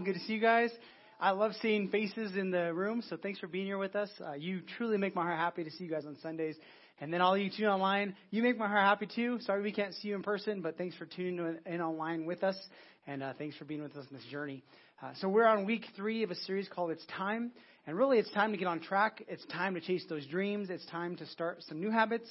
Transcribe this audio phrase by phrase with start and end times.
[0.00, 0.70] Good to see you guys.
[1.20, 4.08] I love seeing faces in the room, so thanks for being here with us.
[4.26, 6.56] Uh, you truly make my heart happy to see you guys on Sundays.
[6.98, 9.38] And then all of you tune online, you make my heart happy too.
[9.42, 12.56] Sorry we can't see you in person, but thanks for tuning in online with us,
[13.06, 14.64] and uh, thanks for being with us in this journey.
[15.02, 17.52] Uh, so we're on week three of a series called It's Time.
[17.86, 19.22] And really, it's time to get on track.
[19.28, 20.70] It's time to chase those dreams.
[20.70, 22.28] It's time to start some new habits,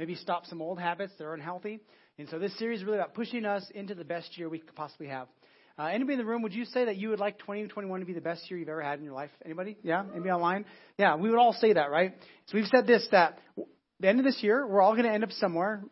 [0.00, 1.78] maybe stop some old habits that are unhealthy.
[2.18, 4.74] And so this series is really about pushing us into the best year we could
[4.74, 5.28] possibly have.
[5.76, 8.12] Uh, anybody in the room, would you say that you would like 2021 to be
[8.12, 9.30] the best year you've ever had in your life?
[9.44, 9.76] Anybody?
[9.82, 10.04] Yeah?
[10.12, 10.66] Anybody online?
[10.98, 12.14] Yeah, we would all say that, right?
[12.46, 13.40] So we've said this, that
[13.98, 15.82] the end of this year, we're all going to end up somewhere,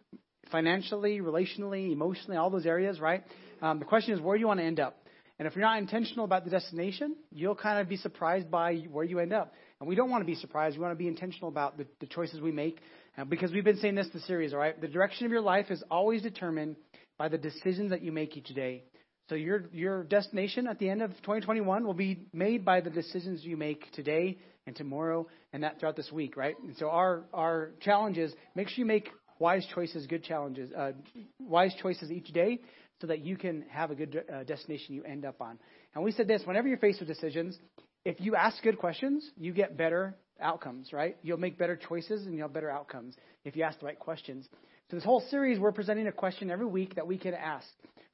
[0.53, 3.25] financially, relationally, emotionally, all those areas, right?
[3.61, 4.99] Um, the question is, where do you want to end up?
[5.41, 9.05] And if you're not intentional about the destination, you'll kind of be surprised by where
[9.05, 9.53] you end up.
[9.81, 10.77] And we don't want to be surprised.
[10.77, 12.79] We want to be intentional about the, the choices we make.
[13.19, 14.81] Uh, because we've been saying this the series, all right?
[14.81, 16.77] The direction of your life is always determined
[17.19, 18.85] by the decisions that you make each day.
[19.33, 23.43] So your your destination at the end of 2021 will be made by the decisions
[23.43, 26.55] you make today and tomorrow and that throughout this week, right?
[26.63, 30.93] And so our our challenge is make sure you make wise choices, good challenges, uh,
[31.41, 32.59] wise choices each day,
[33.01, 35.59] so that you can have a good uh, destination you end up on.
[35.95, 37.59] And we said this: whenever you're faced with decisions,
[38.05, 41.17] if you ask good questions, you get better outcomes, right?
[41.23, 44.49] You'll make better choices and you'll have better outcomes if you ask the right questions.
[44.91, 47.67] So this whole series, we're presenting a question every week that we can ask.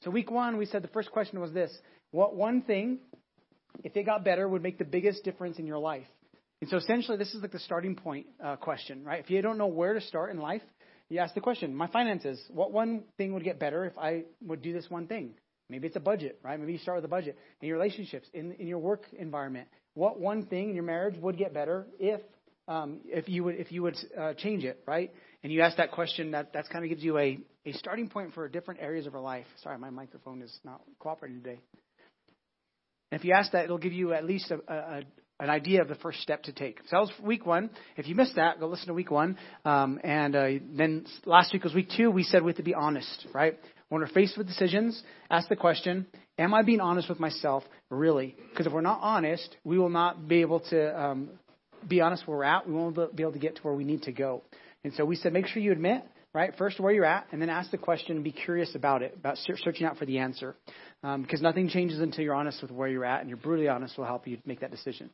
[0.04, 1.76] So week one, we said the first question was this:
[2.12, 2.98] What one thing,
[3.82, 6.06] if it got better, would make the biggest difference in your life?
[6.60, 9.20] And so essentially, this is like the starting point uh, question, right?
[9.20, 10.62] If you don't know where to start in life,
[11.08, 12.40] you ask the question: My finances.
[12.48, 15.34] What one thing would get better if I would do this one thing?
[15.70, 16.58] Maybe it's a budget, right?
[16.58, 17.36] Maybe you start with a budget.
[17.60, 19.68] In your relationships, in, in your work environment,
[19.98, 22.20] what one thing in your marriage would get better if
[22.68, 25.12] um, if you would if you would uh, change it, right?
[25.42, 28.32] And you ask that question, that that kind of gives you a a starting point
[28.34, 29.46] for different areas of our life.
[29.62, 31.60] Sorry, my microphone is not cooperating today.
[33.10, 35.02] And if you ask that, it'll give you at least a, a,
[35.40, 36.78] an idea of the first step to take.
[36.88, 37.70] So that was week one.
[37.96, 39.38] If you missed that, go listen to week one.
[39.64, 42.10] Um, and uh, then last week was week two.
[42.10, 43.58] We said we have to be honest, right?
[43.88, 46.06] When we're faced with decisions, ask the question,
[46.38, 48.36] am I being honest with myself, really?
[48.50, 51.30] Because if we're not honest, we will not be able to um,
[51.86, 52.68] be honest where we're at.
[52.68, 54.42] We won't be able to get to where we need to go.
[54.84, 57.48] And so we said, make sure you admit, right, first where you're at, and then
[57.48, 60.54] ask the question and be curious about it, about searching out for the answer.
[61.02, 63.96] Um, because nothing changes until you're honest with where you're at, and you're brutally honest
[63.96, 65.10] will help you make that decision.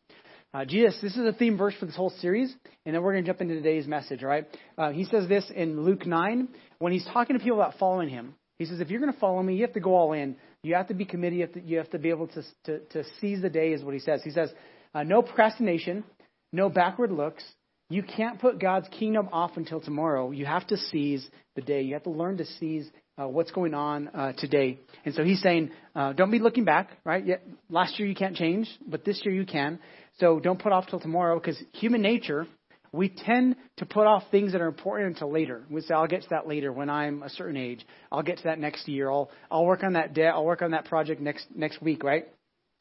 [0.54, 2.54] Uh, Jesus, this is a theme verse for this whole series,
[2.86, 4.46] and then we're going to jump into today's message, all right?
[4.78, 6.48] Uh, he says this in Luke 9
[6.78, 8.34] when he's talking to people about following him.
[8.58, 10.36] He says, if you're going to follow me, you have to go all in.
[10.62, 11.38] You have to be committed.
[11.38, 13.82] You have to, you have to be able to, to, to seize the day, is
[13.82, 14.22] what he says.
[14.22, 14.52] He says,
[14.94, 16.04] uh, no procrastination,
[16.52, 17.42] no backward looks.
[17.90, 20.30] You can't put God's kingdom off until tomorrow.
[20.30, 21.82] You have to seize the day.
[21.82, 22.90] You have to learn to seize
[23.20, 24.80] uh, what's going on uh, today.
[25.04, 27.24] And so he's saying, uh, don't be looking back, right?
[27.24, 29.78] Yet, last year you can't change, but this year you can.
[30.18, 32.46] So don't put off till tomorrow because human nature,
[32.90, 35.64] we tend to put off things that are important until later.
[35.68, 37.84] We say, I'll get to that later when I'm a certain age.
[38.10, 39.10] I'll get to that next year.
[39.10, 40.32] I'll, I'll work on that debt.
[40.34, 42.28] I'll work on that project next, next week, right?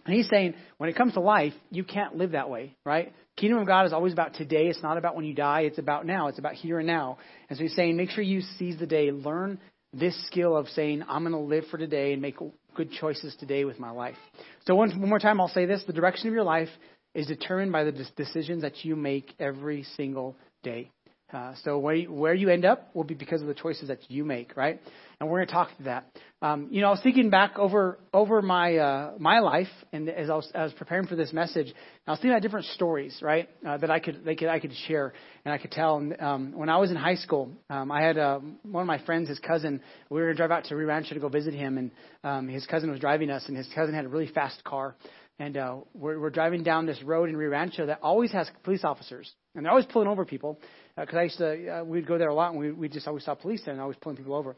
[0.06, 3.14] And he's saying, when it comes to life, you can't live that way, right?
[3.38, 4.68] Kingdom of God is always about today.
[4.68, 5.62] It's not about when you die.
[5.62, 6.28] It's about now.
[6.28, 7.18] It's about here and now.
[7.50, 9.12] And so he's saying, make sure you seize the day.
[9.12, 9.60] Learn
[9.94, 12.36] this skill of saying, I'm going to live for today and make
[12.76, 14.18] good choices today with my life.
[14.66, 15.84] So one, one more time, I'll say this.
[15.86, 16.70] The direction of your life
[17.14, 20.90] is determined by the decisions that you make every single day.
[21.34, 24.00] Uh, so where you, where you end up will be because of the choices that
[24.08, 24.80] you make, right?
[25.20, 26.06] And we're going to talk to that.
[26.44, 30.30] Um, you know, I was thinking back over over my uh, my life, and as
[30.30, 31.74] I was, I was preparing for this message,
[32.06, 34.74] I was thinking about different stories, right, uh, that I could they could I could
[34.88, 35.14] share
[35.46, 35.98] and I could tell.
[35.98, 39.04] And um, when I was in high school, um, I had uh, one of my
[39.06, 39.82] friends, his cousin.
[40.10, 41.92] We were going to drive out to Rio Rancho to go visit him, and
[42.24, 44.96] um, his cousin was driving us, and his cousin had a really fast car.
[45.40, 48.84] And uh, we're, we're driving down this road in Rio Rancho that always has police
[48.84, 50.60] officers, and they're always pulling over people
[50.96, 53.08] because uh, I used to uh, we'd go there a lot and we we just
[53.08, 54.56] always saw police there and always pulling people over.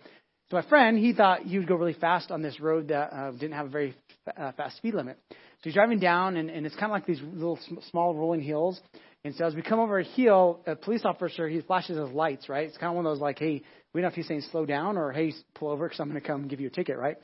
[0.52, 3.32] So my friend he thought he would go really fast on this road that uh,
[3.32, 3.96] didn't have a very
[4.38, 5.18] uh, fast speed limit.
[5.30, 7.58] So he's driving down and, and it's kind of like these little
[7.90, 8.80] small rolling hills.
[9.24, 12.48] And so as we come over a hill, a police officer he flashes his lights.
[12.48, 13.64] Right, it's kind of one of those like, hey,
[13.94, 16.22] we don't know if he's saying slow down or hey, pull over because I'm going
[16.22, 16.98] to come give you a ticket.
[16.98, 17.16] Right.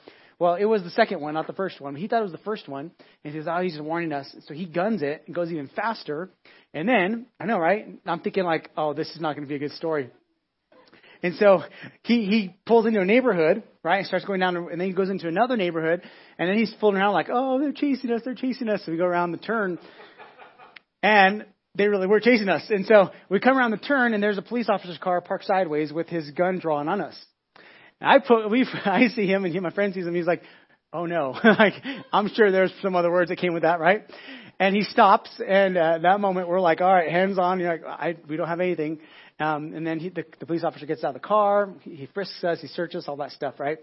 [0.42, 1.96] Well, it was the second one, not the first one.
[1.96, 2.90] He thought it was the first one,
[3.24, 5.68] and he says, "Oh, he's just warning us." So he guns it and goes even
[5.76, 6.32] faster.
[6.74, 7.86] And then I know, right?
[8.08, 10.10] I'm thinking like, "Oh, this is not going to be a good story."
[11.22, 11.62] And so
[12.02, 14.00] he he pulls into a neighborhood, right?
[14.00, 16.02] And starts going down, and then he goes into another neighborhood,
[16.40, 18.24] and then he's fooling around like, "Oh, they're chasing us!
[18.26, 19.78] They're chasing us!" So we go around the turn,
[21.04, 21.46] and
[21.76, 22.68] they really were chasing us.
[22.72, 25.94] And so we come around the turn, and there's a police officer's car parked sideways
[25.94, 27.26] with his gun drawn on us.
[28.02, 30.16] I put we I see him and he, my friend sees him.
[30.16, 30.42] He's like,
[30.92, 31.74] oh no, like
[32.12, 34.04] I'm sure there's some other words that came with that, right?
[34.60, 37.60] And he stops, and uh, that moment we're like, all right, hands on.
[37.60, 39.00] You're like, I, we don't have anything.
[39.40, 42.06] Um, and then he, the, the police officer gets out of the car, he, he
[42.14, 43.80] frisks us, he searches all that stuff, right?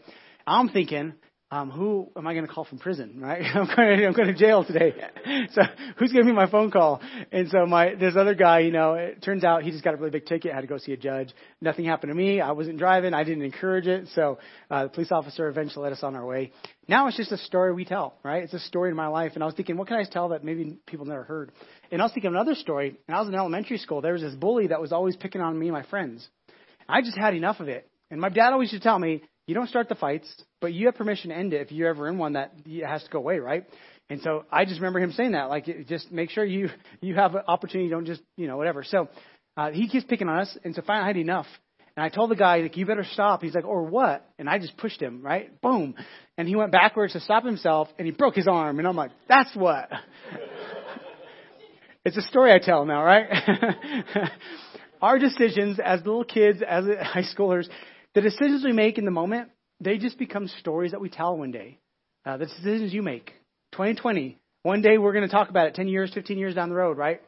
[0.47, 1.14] I'm thinking,
[1.50, 3.43] um, who am I going to call from prison, right?
[3.55, 4.93] I'm going, to, I'm going to jail today.
[5.53, 5.62] so
[5.97, 7.00] who's going to be my phone call?
[7.33, 9.97] And so my, this other guy, you know, it turns out he just got a
[9.97, 11.31] really big ticket, had to go see a judge.
[11.62, 12.43] Nothing happened to me.
[12.43, 13.15] I wasn't driving.
[13.15, 14.09] I didn't encourage it.
[14.15, 14.39] So,
[14.71, 16.53] uh, the police officer eventually let us on our way.
[16.87, 18.43] Now it's just a story we tell, right?
[18.43, 19.33] It's a story in my life.
[19.35, 21.53] And I was thinking, what can I tell that maybe people never heard?
[21.91, 22.99] And I was thinking of another story.
[23.06, 25.59] When I was in elementary school, there was this bully that was always picking on
[25.59, 26.29] me and my friends.
[26.87, 27.89] I just had enough of it.
[28.11, 30.31] And my dad always used to tell me, you don't start the fights,
[30.61, 32.53] but you have permission to end it if you're ever in one that
[32.87, 33.65] has to go away, right?
[34.11, 36.69] And so I just remember him saying that, like, just make sure you
[37.00, 38.85] you have an opportunity, don't just you know whatever.
[38.85, 39.09] So
[39.56, 41.47] uh, he keeps picking on us, and so finally I had enough.
[41.97, 43.43] And I told the guy, like, you better stop.
[43.43, 44.25] He's like, or what?
[44.39, 45.61] And I just pushed him, right?
[45.62, 45.97] Boom.
[46.37, 48.79] And he went backwards to stop himself, and he broke his arm.
[48.79, 49.91] And I'm like, that's what.
[52.05, 53.27] it's a story I tell now, right?
[55.03, 57.67] Our decisions as little kids, as high schoolers,
[58.19, 59.49] the decisions we make in the moment,
[59.81, 61.79] they just become stories that we tell one day.
[62.26, 63.26] Uh, the decisions you make.
[63.73, 64.37] 2020.
[64.65, 66.99] One day we're going to talk about it 10 years, 15 years down the road,
[66.99, 67.23] right?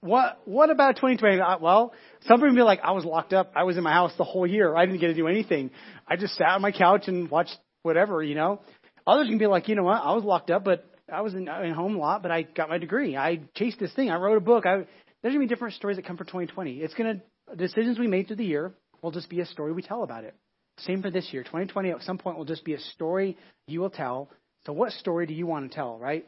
[0.00, 1.40] What What about 2020?
[1.40, 3.50] Uh, well, some people be like, I was locked up.
[3.56, 4.76] I was in my house the whole year.
[4.76, 5.72] I didn't get to do anything.
[6.06, 8.60] I just sat on my couch and watched whatever, you know.
[9.08, 10.00] Others can be like, you know what?
[10.00, 12.68] I was locked up, but I was in, in home a lot, but I got
[12.68, 13.16] my degree.
[13.16, 14.08] I chased this thing.
[14.08, 14.66] I wrote a book.
[14.66, 14.86] I,
[15.20, 16.76] there's going to be different stories that come for 2020.
[16.76, 18.72] It's going to, decisions we made through the year
[19.02, 20.34] will just be a story we tell about it.
[20.78, 21.42] Same for this year.
[21.42, 23.36] 2020 at some point will just be a story
[23.66, 24.30] you will tell.
[24.66, 26.26] So what story do you want to tell, right?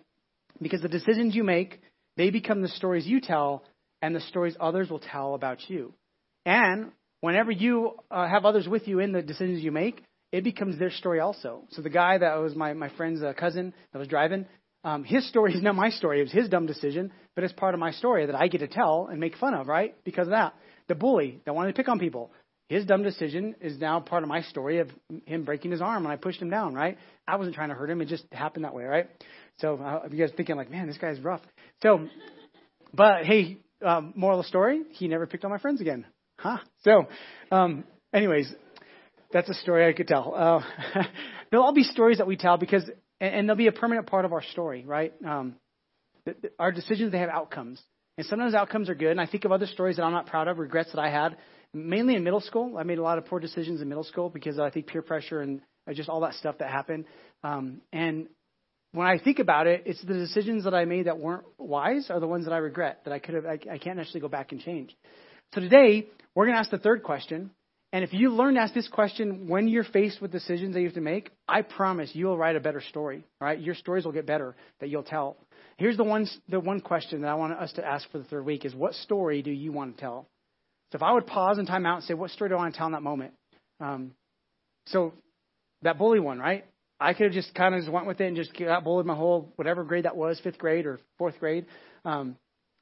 [0.60, 1.80] Because the decisions you make,
[2.16, 3.62] they become the stories you tell
[4.02, 5.94] and the stories others will tell about you.
[6.44, 6.90] And
[7.20, 10.02] whenever you uh, have others with you in the decisions you make,
[10.32, 11.64] it becomes their story also.
[11.70, 14.46] So the guy that was my, my friend's uh, cousin that was driving,
[14.84, 16.20] um, his story is not my story.
[16.20, 18.68] It was his dumb decision, but it's part of my story that I get to
[18.68, 19.94] tell and make fun of, right?
[20.04, 20.54] Because of that.
[20.88, 22.32] The bully that wanted to pick on people
[22.70, 24.88] his dumb decision is now part of my story of
[25.26, 26.98] him breaking his arm when I pushed him down, right?
[27.26, 28.00] I wasn't trying to hurt him.
[28.00, 29.08] It just happened that way, right?
[29.58, 31.40] So uh, you guys thinking like, man, this guy's rough.
[31.82, 32.06] So,
[32.94, 36.06] but hey, um, moral of the story, he never picked on my friends again.
[36.38, 36.58] Huh?
[36.84, 37.08] So,
[37.50, 37.82] um,
[38.14, 38.54] anyways,
[39.32, 40.32] that's a story I could tell.
[40.32, 40.62] Uh,
[41.50, 42.88] there'll all be stories that we tell because,
[43.20, 45.12] and, and they'll be a permanent part of our story, right?
[45.26, 45.56] Um,
[46.24, 47.82] the, our decisions, they have outcomes.
[48.16, 49.10] And sometimes outcomes are good.
[49.10, 51.36] And I think of other stories that I'm not proud of, regrets that I had
[51.72, 52.76] mainly in middle school.
[52.78, 55.40] I made a lot of poor decisions in middle school because I think peer pressure
[55.40, 55.60] and
[55.94, 57.04] just all that stuff that happened.
[57.42, 58.28] Um, and
[58.92, 62.20] when I think about it, it's the decisions that I made that weren't wise are
[62.20, 63.46] the ones that I regret that I could have.
[63.46, 64.96] I, I can't actually go back and change.
[65.54, 67.50] So today we're going to ask the third question.
[67.92, 70.86] And if you learn to ask this question when you're faced with decisions that you
[70.86, 73.24] have to make, I promise you will write a better story.
[73.40, 73.58] Right?
[73.58, 75.36] Your stories will get better that you'll tell.
[75.76, 78.44] Here's the one the one question that I want us to ask for the third
[78.44, 80.28] week is what story do you want to tell?
[80.92, 82.74] So if I would pause and time out and say, what story do I want
[82.74, 83.32] to tell in that moment?
[83.80, 84.12] Um,
[84.86, 85.12] so
[85.82, 86.64] that bully one, right?
[86.98, 89.14] I could have just kind of just went with it and just got bullied my
[89.14, 91.66] whole whatever grade that was, fifth grade or fourth grade.
[92.04, 92.36] Um,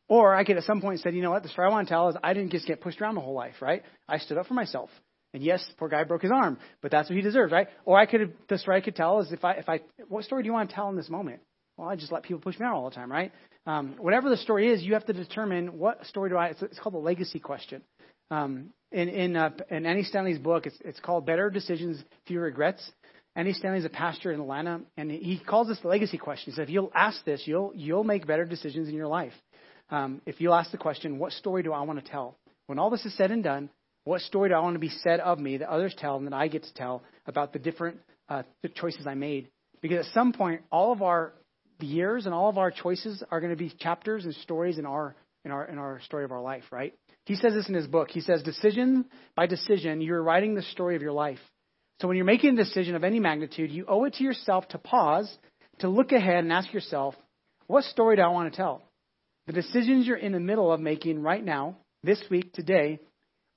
[0.08, 1.93] or I could at some point said, you know what, the story I want to
[1.93, 3.82] tell is I didn't just get pushed around my whole life, right?
[4.08, 4.90] I stood up for myself.
[5.34, 7.69] And yes, poor guy broke his arm, but that's what he deserves, right?
[7.84, 10.43] Or I could the story I could tell is if I, if I, what story
[10.43, 11.40] do you want to tell in this moment?
[11.76, 13.31] Well, I just let people push me out all the time, right?
[13.67, 16.79] Um, whatever the story is, you have to determine what story do I, it's, it's
[16.79, 17.82] called the legacy question.
[18.31, 22.91] Um, in in, uh, in Andy Stanley's book, it's, it's called Better Decisions, Fewer Regrets.
[23.37, 26.53] Andy Stanley's a pastor in Atlanta, and he calls this the legacy question.
[26.53, 29.32] He said, if you'll ask this, you'll you'll make better decisions in your life.
[29.91, 32.37] Um, if you'll ask the question, what story do I want to tell?
[32.67, 33.70] When all this is said and done,
[34.05, 36.35] what story do I want to be said of me that others tell and that
[36.35, 39.49] I get to tell about the different uh, the choices I made?
[39.81, 41.32] Because at some point, all of our
[41.81, 45.15] years and all of our choices are going to be chapters and stories in our
[45.44, 46.93] in our in our story of our life, right?
[47.29, 48.08] He says this in his book.
[48.11, 49.05] He says, decision
[49.37, 51.39] by decision, you're writing the story of your life.
[52.01, 54.79] So when you're making a decision of any magnitude, you owe it to yourself to
[54.79, 55.31] pause,
[55.81, 57.15] to look ahead and ask yourself,
[57.67, 58.81] what story do I want to tell?
[59.47, 62.99] The decisions you're in the middle of making right now, this week, today,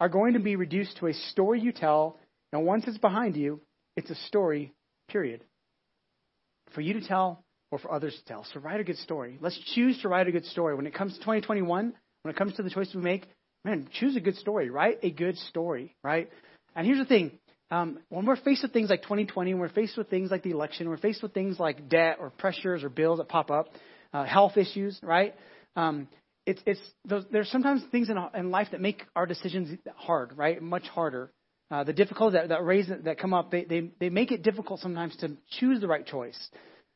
[0.02, 2.20] are going to be reduced to a story you tell,
[2.52, 3.62] and once it's behind you,
[3.96, 4.74] it's a story,
[5.08, 5.46] period.
[6.76, 8.46] For you to tell or for others to tell.
[8.54, 9.38] So write a good story.
[9.40, 10.76] Let's choose to write a good story.
[10.76, 13.28] When it comes to 2021, when it comes to the choices we make,
[13.66, 14.70] man, choose a good story.
[14.70, 16.30] Write a good story, right?
[16.76, 17.32] And here's the thing.
[17.70, 20.52] Um, when we're faced with things like 2020, when we're faced with things like the
[20.52, 23.68] election, we're faced with things like debt or pressures or bills that pop up,
[24.14, 25.34] uh, health issues, right?
[25.76, 26.08] Um,
[26.46, 30.62] it's, it's those, there's sometimes things in, in life that make our decisions hard, right?
[30.62, 31.32] Much harder.
[31.72, 34.82] uh, the difficulties that, that raise that come up, they, they they make it difficult
[34.82, 36.38] sometimes to choose the right choice.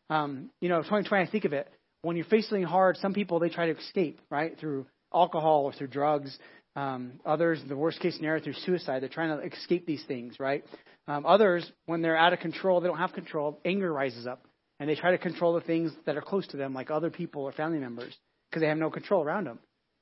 [0.10, 2.98] Um, you know, 2020, I think of it when you're facing hard.
[2.98, 6.38] Some people they try to escape right through alcohol or through drugs.
[6.75, 9.01] Um, others, the worst case scenario, through suicide.
[9.01, 10.65] They're trying to escape these things, right?
[11.07, 13.60] Um, others, when they're out of control, they don't have control.
[13.63, 14.45] Anger rises up,
[14.79, 17.43] and they try to control the things that are close to them, like other people
[17.43, 18.13] or family members,
[18.50, 19.60] because they have no control around them.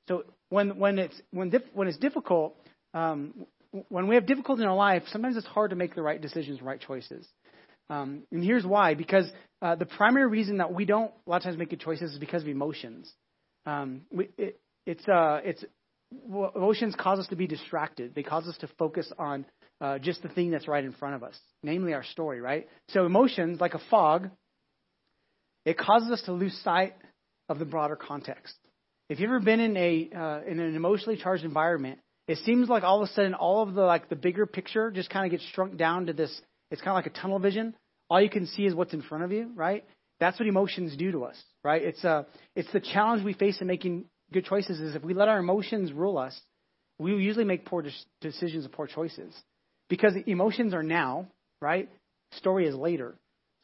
[0.08, 2.56] So when when it's when dif- when it's difficult,
[2.92, 3.46] um,
[3.88, 6.60] when we have difficulty in our life, sometimes it's hard to make the right decisions,
[6.60, 7.28] right choices.
[7.88, 9.30] Um, and here's why: because
[9.62, 12.18] uh, the primary reason that we don't a lot of times make good choices is
[12.18, 13.12] because of emotions.
[13.66, 14.28] Um, we,
[14.86, 15.64] it's uh, it's
[16.56, 18.14] emotions cause us to be distracted.
[18.14, 19.44] They cause us to focus on
[19.80, 22.68] uh, just the thing that's right in front of us, namely our story, right?
[22.88, 24.30] So emotions, like a fog,
[25.64, 26.94] it causes us to lose sight
[27.48, 28.54] of the broader context.
[29.08, 32.82] If you've ever been in a uh, in an emotionally charged environment, it seems like
[32.82, 35.48] all of a sudden all of the like the bigger picture just kind of gets
[35.52, 36.30] shrunk down to this.
[36.70, 37.74] It's kind of like a tunnel vision.
[38.08, 39.84] All you can see is what's in front of you, right?
[40.20, 41.82] That's what emotions do to us, right?
[41.82, 42.24] It's uh,
[42.56, 44.80] it's the challenge we face in making good choices.
[44.80, 46.38] Is if we let our emotions rule us,
[46.98, 47.82] we usually make poor
[48.20, 49.34] decisions and poor choices
[49.88, 51.28] because the emotions are now,
[51.60, 51.88] right?
[52.32, 53.14] Story is later.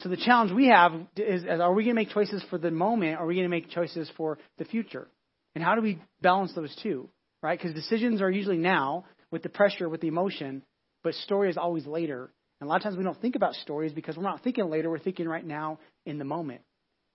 [0.00, 3.18] So the challenge we have is, are we going to make choices for the moment,
[3.18, 5.06] or are we going to make choices for the future?
[5.54, 7.10] And how do we balance those two,
[7.42, 7.58] right?
[7.58, 10.62] Because decisions are usually now with the pressure, with the emotion,
[11.04, 12.30] but story is always later.
[12.60, 14.88] And a lot of times we don't think about stories because we're not thinking later,
[14.88, 16.62] we're thinking right now in the moment.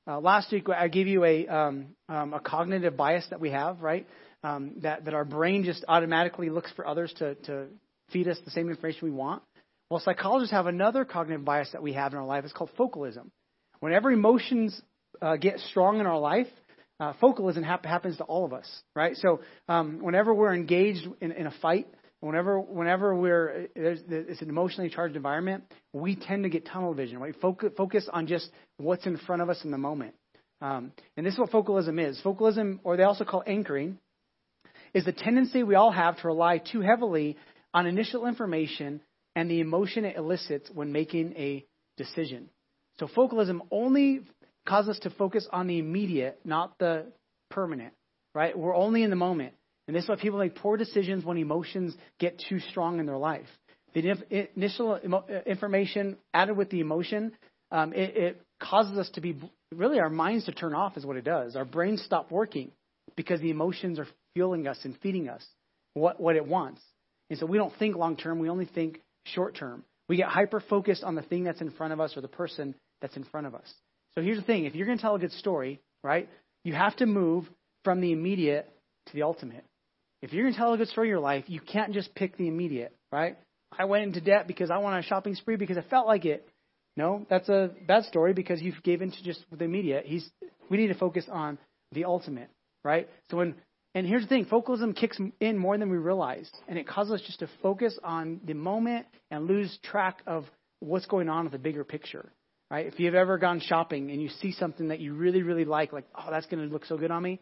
[0.07, 3.81] Uh, last week I gave you a, um, um, a cognitive bias that we have,
[3.81, 4.07] right?
[4.43, 7.65] Um, that, that our brain just automatically looks for others to, to
[8.12, 9.41] feed us the same information we want.
[9.89, 12.43] Well, psychologists have another cognitive bias that we have in our life.
[12.43, 13.31] It's called focalism.
[13.79, 14.79] Whenever emotions
[15.21, 16.47] uh, get strong in our life,
[17.00, 19.15] uh, focalism hap- happens to all of us, right?
[19.17, 21.88] So um, whenever we're engaged in, in a fight,
[22.25, 25.63] whenever whenever we're it's an emotionally charged environment,
[25.94, 27.20] we tend to get tunnel vision.
[27.20, 27.36] Right?
[27.39, 30.15] Focus, focus on just what's in front of us in the moment.
[30.62, 32.20] Um, and this is what focalism is.
[32.22, 34.00] Focalism, or they also call anchoring,
[34.94, 37.38] is the tendency we all have to rely too heavily
[37.74, 39.01] on initial information
[39.36, 41.65] and the emotion it elicits when making a
[41.98, 42.50] decision.
[43.00, 44.22] So focalism only
[44.65, 47.08] causes us to focus on the immediate, not the
[47.51, 47.94] permanent,
[48.34, 48.58] right?
[48.58, 49.53] We're only in the moment.
[49.88, 53.18] And this is why people make poor decisions when emotions get too strong in their
[53.18, 53.46] life.
[53.94, 57.32] The initial uh, information added with the emotion,
[57.72, 59.38] um, it, it causes us to be
[59.74, 61.56] really our minds to turn off, is what it does.
[61.56, 62.72] Our brains stop working
[63.15, 65.46] because the emotions are fueling us and feeding us
[65.94, 66.82] what, what it wants.
[67.30, 69.84] And so we don't think long term, we only think short term.
[70.08, 72.75] We get hyper focused on the thing that's in front of us or the person
[73.01, 73.74] that's in front of us.
[74.13, 76.30] So here's the thing if you're going to tell a good story, right,
[76.63, 77.46] you have to move
[77.84, 78.70] from the immediate
[79.08, 79.65] to the ultimate.
[80.22, 82.38] If you're going to tell a good story in your life, you can't just pick
[82.38, 83.38] the immediate, right?
[83.77, 86.25] I went into debt because I went on a shopping spree because I felt like
[86.25, 86.48] it.
[86.98, 90.05] No, that's a bad story because you gave into just the immediate.
[90.05, 90.29] He's,
[90.69, 91.57] we need to focus on
[91.91, 92.50] the ultimate,
[92.84, 93.10] right?
[93.29, 93.55] So when,
[93.93, 97.22] and here's the thing, focalism kicks in more than we realize, and it causes us
[97.25, 100.45] just to focus on the moment and lose track of
[100.79, 102.31] what's going on with the bigger picture.
[102.72, 102.88] Right?
[102.88, 106.05] If you've ever gone shopping and you see something that you really, really like, like,
[106.15, 107.39] oh, that's going to look so good on me,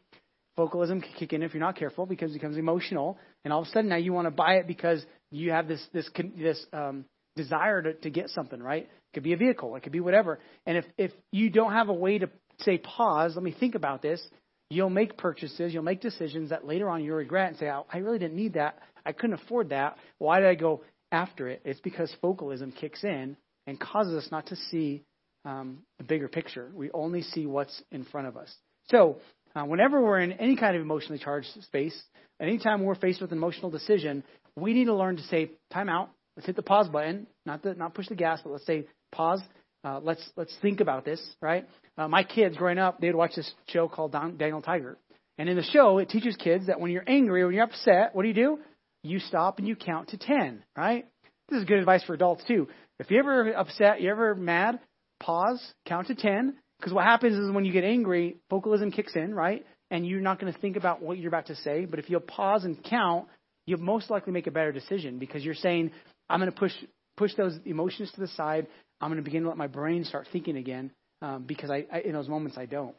[0.56, 3.68] focalism can kick in if you're not careful because it becomes emotional, and all of
[3.68, 7.06] a sudden now you want to buy it because you have this this this um,
[7.36, 8.62] desire to, to get something.
[8.62, 8.84] Right?
[8.84, 10.40] It could be a vehicle, it could be whatever.
[10.66, 12.30] And if if you don't have a way to
[12.60, 14.22] say pause, let me think about this,
[14.70, 17.98] you'll make purchases, you'll make decisions that later on you'll regret and say, oh, I
[18.00, 19.98] really didn't need that, I couldn't afford that.
[20.18, 21.62] Why did I go after it?
[21.66, 25.04] It's because focalism kicks in and causes us not to see
[25.46, 26.72] um, the bigger picture.
[26.74, 28.54] We only see what's in front of us.
[28.90, 29.18] So,
[29.56, 32.00] uh, whenever we're in any kind of emotionally charged space,
[32.42, 34.24] anytime we're faced with an emotional decision,
[34.56, 36.10] we need to learn to say, time out.
[36.36, 39.42] Let's hit the pause button, not the, not push the gas, but let's say pause.
[39.84, 41.68] Uh, let's let's think about this, right?
[41.98, 44.98] Uh, my kids growing up, they'd watch this show called Daniel Tiger,
[45.38, 48.24] and in the show, it teaches kids that when you're angry when you're upset, what
[48.24, 48.60] do you do?
[49.04, 51.06] You stop and you count to ten, right?
[51.50, 52.68] This is good advice for adults too.
[53.00, 54.80] If you're ever upset, you're ever mad,
[55.20, 59.34] pause, count to 10, because what happens is when you get angry, focalism kicks in,
[59.34, 59.66] right?
[59.90, 61.86] And you're not going to think about what you're about to say.
[61.86, 63.30] But if you'll pause and count,
[63.66, 65.92] you'll most likely make a better decision because you're saying,
[66.30, 66.74] I'm going to push
[67.16, 68.68] push those emotions to the side.
[69.00, 72.00] I'm going to begin to let my brain start thinking again um, because I, I,
[72.02, 72.96] in those moments I don't.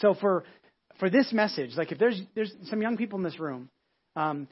[0.00, 0.44] So for
[0.98, 3.68] for this message, like if there's there's some young people in this room,
[4.16, 4.48] um,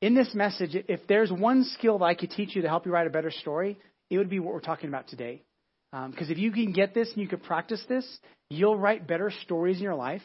[0.00, 2.92] in this message, if there's one skill that I could teach you to help you
[2.92, 3.76] write a better story,
[4.08, 5.42] it would be what we're talking about today.
[6.10, 8.04] Because um, if you can get this and you can practice this,
[8.50, 10.22] you'll write better stories in your life.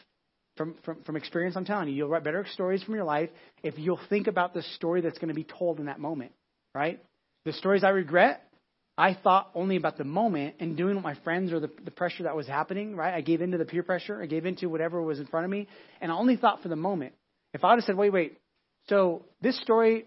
[0.56, 3.30] From, from, from experience, I'm telling you, you'll write better stories from your life
[3.62, 6.32] if you'll think about the story that's going to be told in that moment,
[6.74, 7.00] right?
[7.44, 8.46] the stories I regret,
[8.98, 12.24] I thought only about the moment and doing what my friends or the, the pressure
[12.24, 13.14] that was happening, right?
[13.14, 14.22] I gave into the peer pressure.
[14.22, 15.68] I gave into whatever was in front of me.
[16.00, 17.14] And I only thought for the moment.
[17.54, 18.38] If I would have said, wait, wait,
[18.88, 20.04] so this story,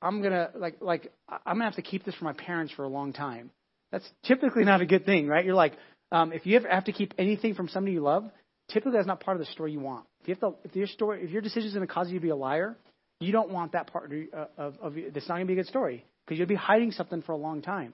[0.00, 2.72] I'm going to, like, like, I'm going to have to keep this from my parents
[2.72, 3.50] for a long time.
[3.92, 5.44] That's typically not a good thing, right?
[5.44, 5.74] You're like,
[6.12, 8.30] um, if you ever have to keep anything from somebody you love,
[8.68, 10.06] typically that's not part of the story you want.
[10.22, 12.18] If you have to, if your story, if your decision is going to cause you
[12.18, 12.76] to be a liar,
[13.20, 15.68] you don't want that part of, of, of that's not going to be a good
[15.68, 17.92] story because you'll be hiding something for a long time.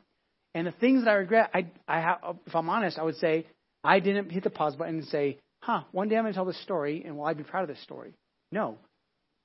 [0.54, 3.46] And the things that I regret, I, I have, if I'm honest, I would say
[3.84, 6.44] I didn't hit the pause button and say, huh, one day I'm going to tell
[6.44, 8.14] this story, and will I be proud of this story?
[8.50, 8.78] No.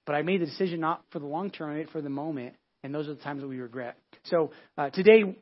[0.06, 2.10] But I made the decision not for the long term, I made it for the
[2.10, 3.98] moment, and those are the times that we regret.
[4.24, 5.36] So uh, today,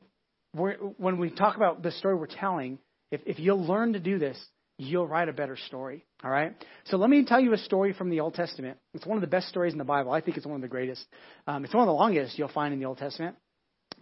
[0.54, 2.80] when we talk about the story we're telling,
[3.12, 4.38] if, if you'll learn to do this,
[4.78, 6.06] you'll write a better story.
[6.24, 6.56] All right?
[6.86, 8.78] So let me tell you a story from the Old Testament.
[8.94, 10.12] It's one of the best stories in the Bible.
[10.12, 11.06] I think it's one of the greatest.
[11.48, 13.36] Um, it's one of the longest you'll find in the Old Testament.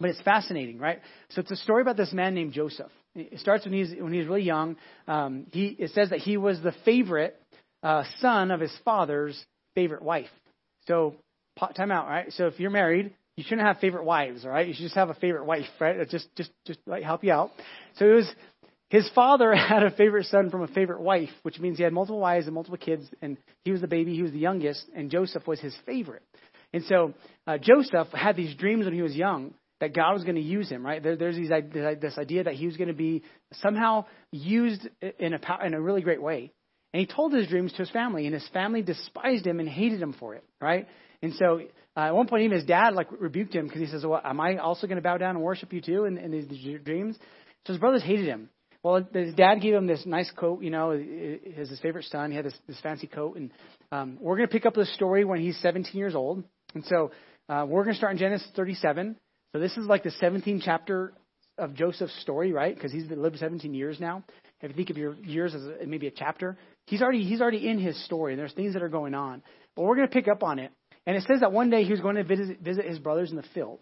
[0.00, 1.00] But it's fascinating, right?
[1.30, 2.92] So it's a story about this man named Joseph.
[3.14, 4.76] It starts when he's when he's really young.
[5.08, 7.40] Um, he it says that he was the favorite
[7.82, 10.28] uh, son of his father's favorite wife.
[10.86, 11.16] So
[11.74, 12.32] time out, right?
[12.32, 14.66] So if you're married, you shouldn't have favorite wives, all right?
[14.66, 16.08] You should just have a favorite wife, right?
[16.08, 17.52] Just just just like help you out.
[17.94, 18.34] So it was
[18.90, 22.18] his father had a favorite son from a favorite wife, which means he had multiple
[22.18, 25.46] wives and multiple kids, and he was the baby, he was the youngest, and Joseph
[25.46, 26.24] was his favorite.
[26.72, 27.14] And so
[27.46, 30.68] uh, Joseph had these dreams when he was young that God was going to use
[30.68, 31.00] him, right?
[31.00, 31.50] There, there's these,
[32.00, 33.22] this idea that he was going to be
[33.62, 34.84] somehow used
[35.20, 36.50] in a, in a really great way.
[36.92, 40.02] And he told his dreams to his family, and his family despised him and hated
[40.02, 40.88] him for it, right?
[41.22, 41.60] And so
[41.96, 44.40] uh, at one point, even his dad like rebuked him because he says, "Well, am
[44.40, 46.46] I also going to bow down and worship you too in, in these,
[46.84, 47.16] dreams?"
[47.66, 48.50] So his brothers hated him.
[48.82, 52.30] Well, his dad gave him this nice coat, you know, his, his favorite son.
[52.30, 53.50] He had this, this fancy coat, and
[53.90, 56.44] um, we're going to pick up the story when he's 17 years old.
[56.74, 57.10] And so
[57.48, 59.16] uh, we're going to start in Genesis 37.
[59.52, 61.12] So this is like the 17th chapter
[61.58, 62.74] of Joseph's story, right?
[62.74, 64.22] Because he's been lived 17 years now.
[64.60, 66.56] If you think of your years as a, maybe a chapter,
[66.86, 68.32] he's already he's already in his story.
[68.32, 69.42] And there's things that are going on,
[69.74, 70.72] but we're going to pick up on it.
[71.08, 73.36] And it says that one day he was going to visit, visit his brothers in
[73.36, 73.80] the field.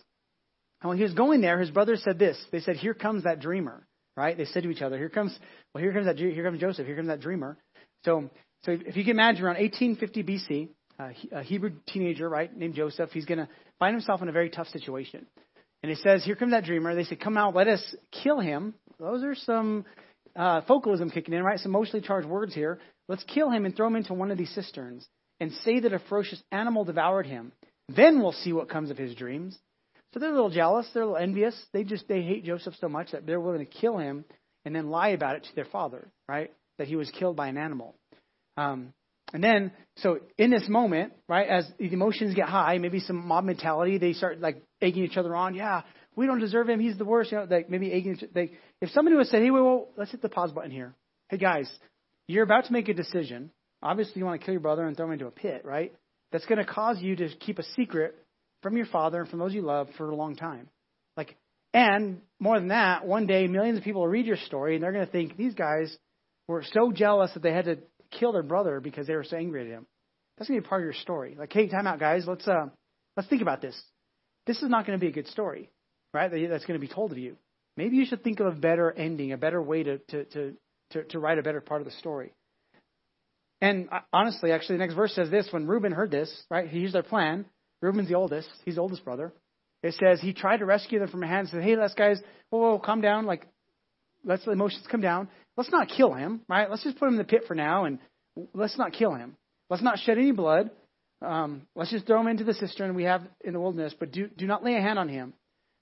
[0.81, 2.41] And when he was going there, his brothers said this.
[2.53, 3.85] They said, "Here comes that dreamer."
[4.17, 4.37] Right?
[4.37, 5.37] They said to each other, "Here comes
[5.75, 6.87] well, here comes that here comes Joseph.
[6.87, 7.59] Here comes that dreamer."
[8.05, 8.31] So,
[8.65, 10.69] so if you can imagine, around 1850 BC,
[11.01, 13.49] uh, a Hebrew teenager, right, named Joseph, he's going to
[13.81, 15.27] find himself in a very tough situation.
[15.83, 16.95] And it says, Here comes that dreamer.
[16.95, 17.83] They say, Come out, let us
[18.23, 18.75] kill him.
[19.01, 19.85] Those are some
[20.37, 21.59] uh, focalism kicking in, right?
[21.59, 22.79] Some emotionally charged words here.
[23.09, 25.09] Let's kill him and throw him into one of these cisterns
[25.41, 27.53] and say that a ferocious animal devoured him.
[27.89, 29.57] Then we'll see what comes of his dreams.
[30.13, 30.89] So they're a little jealous.
[30.93, 31.55] They're a little envious.
[31.73, 34.25] They just they hate Joseph so much that they're willing to kill him
[34.65, 36.53] and then lie about it to their father, right?
[36.79, 37.95] That he was killed by an animal.
[38.57, 38.93] Um,
[39.33, 43.45] and then, so in this moment, right, as the emotions get high, maybe some mob
[43.45, 45.55] mentality, they start like egging each other on.
[45.55, 45.83] Yeah,
[46.15, 46.81] we don't deserve him.
[46.81, 47.33] He's the worst.
[47.33, 48.19] You know, like maybe egging.
[48.35, 50.95] Like if somebody would say, hey, wait, wait, let's hit the pause button here.
[51.29, 51.71] Hey guys,
[52.29, 53.51] you're about to make a decision.
[53.83, 55.95] Obviously, you want to kill your brother and throw him into a pit, right?
[56.33, 58.17] That's going to cause you to keep a secret
[58.63, 60.69] from your father and from those you love for a long time.
[61.17, 61.37] Like,
[61.73, 64.93] and more than that, one day millions of people will read your story and they're
[64.93, 65.97] going to think these guys
[66.49, 67.79] were so jealous that they had to
[68.11, 69.87] kill their brother because they were so angry at him.
[70.37, 71.35] That's gonna be part of your story.
[71.39, 72.25] Like, hey, time out, guys.
[72.27, 72.67] Let's uh,
[73.17, 73.81] let's think about this.
[74.47, 75.71] This is not going to be a good story,
[76.13, 76.31] right?
[76.31, 77.37] That's going to be told of you.
[77.77, 80.55] Maybe you should think of a better ending, a better way to to to
[80.91, 82.33] to, to write a better part of the story.
[83.61, 86.69] And uh, honestly, actually, the next verse says this: When Reuben heard this, right?
[86.69, 87.47] Here's their plan.
[87.83, 88.49] Reuben's the oldest.
[88.65, 89.33] He's the oldest brother.
[89.83, 91.41] It says he tried to rescue them from a hand.
[91.41, 93.27] And said, "Hey, let's guys, whoa, whoa, calm down.
[93.27, 93.47] Like,
[94.25, 96.71] let's the emotions come down let's not kill him, right?
[96.71, 97.99] Let's just put him in the pit for now and
[98.55, 99.37] let's not kill him.
[99.71, 100.71] Let's not shed any blood.
[101.23, 104.29] Um, let's just throw him into the cistern we have in the wilderness, but do,
[104.29, 105.33] do not lay a hand on him.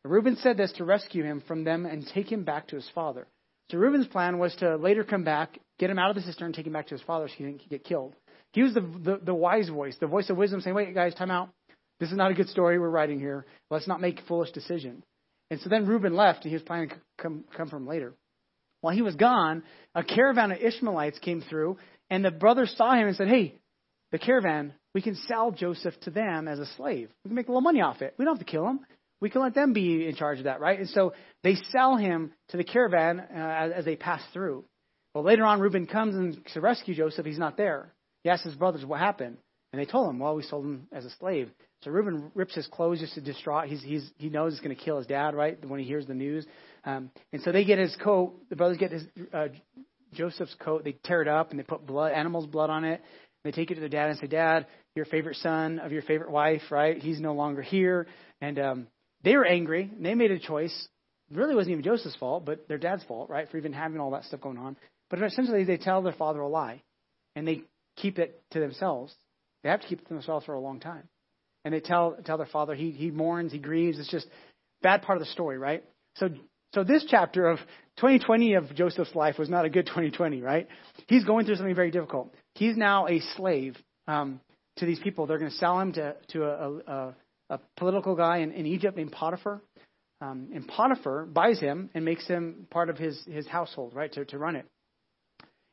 [0.05, 3.27] Reuben said this to rescue him from them and take him back to his father.
[3.71, 6.55] So Reuben's plan was to later come back, get him out of the cistern, and
[6.55, 8.15] take him back to his father so he didn't get killed.
[8.53, 11.31] He was the, the, the wise voice, the voice of wisdom saying, wait, guys, time
[11.31, 11.51] out.
[12.01, 13.47] This is not a good story we're writing here.
[13.71, 15.03] Let's not make a foolish decision.
[15.51, 18.15] And so then Reuben left, and he was planning to come, come from later.
[18.81, 19.63] While he was gone,
[19.95, 21.79] a caravan of Ishmaelites came through,
[22.11, 23.55] and the brothers saw him and said, Hey,
[24.13, 27.11] the caravan, we can sell Joseph to them as a slave.
[27.25, 28.15] We can make a little money off it.
[28.19, 28.81] We don't have to kill him.
[29.21, 30.79] We can let them be in charge of that, right?
[30.79, 34.65] And so they sell him to the caravan uh, as, as they pass through.
[35.15, 37.25] Well, later on, Reuben comes and to rescue Joseph.
[37.25, 37.93] He's not there.
[38.25, 39.37] He asks his brothers what happened,
[39.73, 41.51] and they told him, "Well, we sold him as a slave."
[41.83, 43.69] So Reuben rips his clothes just to distraught.
[43.69, 45.63] He's, he's, he knows he's going to kill his dad, right?
[45.69, 46.47] When he hears the news.
[46.85, 48.35] Um, and so they get his coat.
[48.49, 49.49] The brothers get his uh,
[50.15, 50.83] Joseph's coat.
[50.83, 53.03] They tear it up and they put blood, animal's blood on it.
[53.45, 56.31] They take it to their dad and say, "Dad, your favorite son of your favorite
[56.31, 56.97] wife, right?
[56.97, 58.07] He's no longer here,
[58.41, 58.87] and um,
[59.23, 59.91] they were angry.
[59.95, 60.89] And they made a choice.
[61.31, 64.13] It really wasn't even Joseph's fault, but their dad's fault, right, for even having all
[64.13, 64.77] that stuff going on.
[65.15, 66.83] But essentially, they tell their father a lie,
[67.37, 67.63] and they
[67.97, 69.15] keep it to themselves.
[69.63, 71.09] They have to keep it to themselves for a long time.
[71.65, 74.01] And they tell tell their father he he mourns, he grieves.
[74.01, 74.27] It's just
[74.83, 75.85] bad part of the story, right?
[76.17, 76.31] So
[76.75, 77.59] so this chapter of
[77.99, 80.67] 2020 of Joseph's life was not a good 2020, right?
[81.07, 82.35] He's going through something very difficult.
[82.57, 83.77] He's now a slave
[84.09, 84.41] um,
[84.79, 85.27] to these people.
[85.27, 87.15] They're going to sell him to to a, a,
[87.51, 89.63] a political guy in, in Egypt named Potiphar.
[90.21, 94.25] Um, and Potiphar buys him and makes him part of his his household, right, to
[94.25, 94.67] to run it.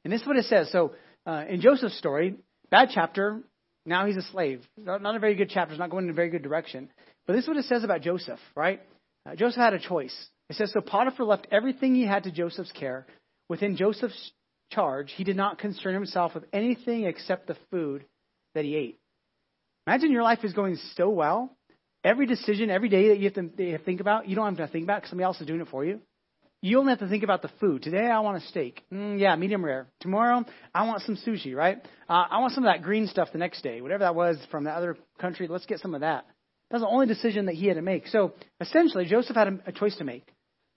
[0.04, 0.72] And this is what it says.
[0.72, 0.94] So
[1.26, 2.36] uh, in Joseph's story,
[2.70, 3.42] bad chapter.
[3.86, 4.64] Now he's a slave.
[4.78, 5.74] Not, a very good chapter.
[5.74, 6.90] It's not going in a very good direction.
[7.26, 8.82] But this is what it says about Joseph, right?
[9.26, 10.16] Uh, Joseph had a choice.
[10.50, 13.08] It says, So Potiphar left everything he had to Joseph's care.
[13.50, 14.32] Within Joseph's
[14.72, 18.06] charge, he did not concern himself with anything except the food
[18.56, 19.00] that he ate.
[19.88, 21.56] Imagine your life is going so well.
[22.04, 24.58] Every decision, every day that you have to, you have to think about, you don't
[24.58, 26.02] have to think about because somebody else is doing it for you.
[26.64, 27.82] You only have to think about the food.
[27.82, 28.84] Today, I want a steak.
[28.94, 29.88] Mm, yeah, medium rare.
[30.00, 30.46] Tomorrow,
[30.76, 31.78] I want some sushi, right?
[32.08, 33.82] Uh, I want some of that green stuff the next day.
[33.82, 36.28] Whatever that was from the other country, let's get some of that.
[36.70, 38.08] That's the only decision that he had to make.
[38.08, 40.28] So essentially, Joseph had a, a choice to make.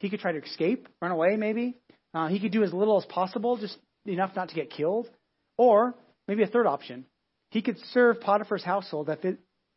[0.01, 1.77] He could try to escape, run away, maybe.
[2.15, 5.11] Uh, he could do as little as possible, just enough not to get killed.
[5.59, 5.95] Or
[6.27, 7.05] maybe a third option.
[7.51, 9.37] He could serve Potiphar's household if,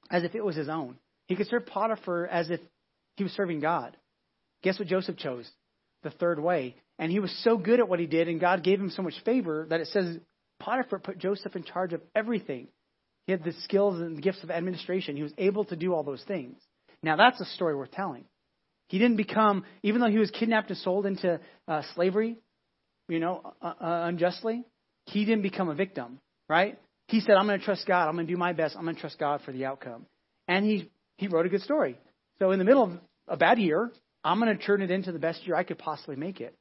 [0.10, 0.96] as if it was his own.
[1.28, 2.62] He could serve Potiphar as if
[3.18, 3.98] he was serving God.
[4.64, 5.52] Guess what Joseph chose?
[6.04, 6.76] The third way.
[7.00, 9.16] And he was so good at what he did, and God gave him so much
[9.24, 10.18] favor that it says
[10.60, 12.68] Potiphar put Joseph in charge of everything.
[13.26, 15.16] He had the skills and the gifts of administration.
[15.16, 16.58] He was able to do all those things.
[17.04, 18.26] Now, that's a story worth telling.
[18.88, 22.38] He didn't become, even though he was kidnapped and sold into uh, slavery,
[23.10, 23.74] you know, uh, uh,
[24.06, 24.64] unjustly,
[25.06, 26.80] he didn't become a victim, right?
[27.08, 28.08] He said, I'm going to trust God.
[28.08, 28.76] I'm going to do my best.
[28.76, 30.06] I'm going to trust God for the outcome.
[30.48, 31.98] And he, he wrote a good story.
[32.40, 32.92] So, in the middle of
[33.28, 33.92] a bad year,
[34.28, 36.54] I'm going to turn it into the best year I could possibly make it.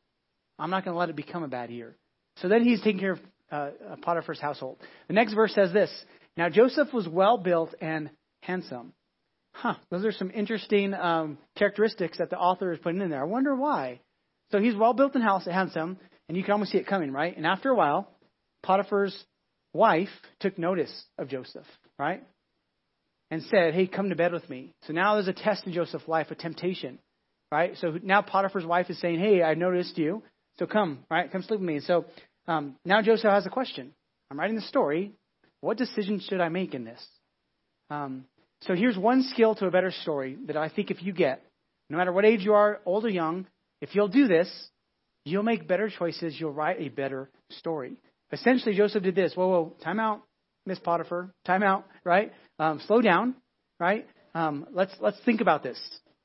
[0.57, 1.97] I'm not going to let it become a bad year.
[2.37, 3.71] So then he's taking care of uh,
[4.03, 4.79] Potiphar's household.
[5.09, 5.91] The next verse says this
[6.37, 8.11] now Joseph was well built and
[8.43, 8.93] handsome.
[9.53, 13.23] Huh, those are some interesting um, characteristics that the author is putting in there.
[13.23, 14.01] I wonder why.
[14.53, 15.99] So he's well built and handsome,
[16.29, 17.37] and you can almost see it coming, right?
[17.37, 18.09] And after a while,
[18.63, 19.17] Potiphar's
[19.73, 21.67] wife took notice of Joseph,
[21.99, 22.23] right?
[23.31, 24.73] And said, Hey, come to bed with me.
[24.87, 27.01] So now there's a test in Joseph's life, a temptation,
[27.51, 27.77] right?
[27.79, 30.23] So now Potiphar's wife is saying, Hey, I noticed you,
[30.59, 31.31] so come, right?
[31.31, 31.81] Come sleep with me.
[31.81, 32.07] So
[32.49, 33.93] um, now Joseph has a question.
[34.31, 35.13] I'm writing the story.
[35.61, 37.05] What decision should I make in this?
[37.91, 38.25] Um,
[38.63, 41.43] so here's one skill to a better story that I think if you get,
[41.91, 43.47] no matter what age you are, old or young,
[43.81, 44.49] if you'll do this,
[45.25, 46.39] you'll make better choices.
[46.39, 47.97] You'll write a better story.
[48.33, 49.35] Essentially, Joseph did this.
[49.35, 50.23] Whoa, whoa, time out,
[50.65, 51.31] Miss Potiphar.
[51.45, 52.33] Time out, right?
[52.59, 53.37] Um, slow down,
[53.79, 54.07] right?
[54.35, 55.79] Um, let's let's think about this.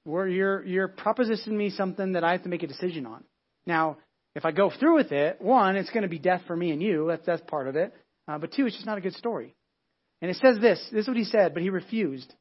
[0.04, 3.24] Where you're you're propositioning me something that I have to make a decision on.
[3.66, 3.98] Now,
[4.36, 6.82] if I go through with it, one, it's going to be death for me and
[6.82, 7.06] you.
[7.08, 7.94] That's that's part of it.
[8.28, 9.56] Uh, but two, it's just not a good story.
[10.22, 12.34] And it says this this is what he said, but he refused.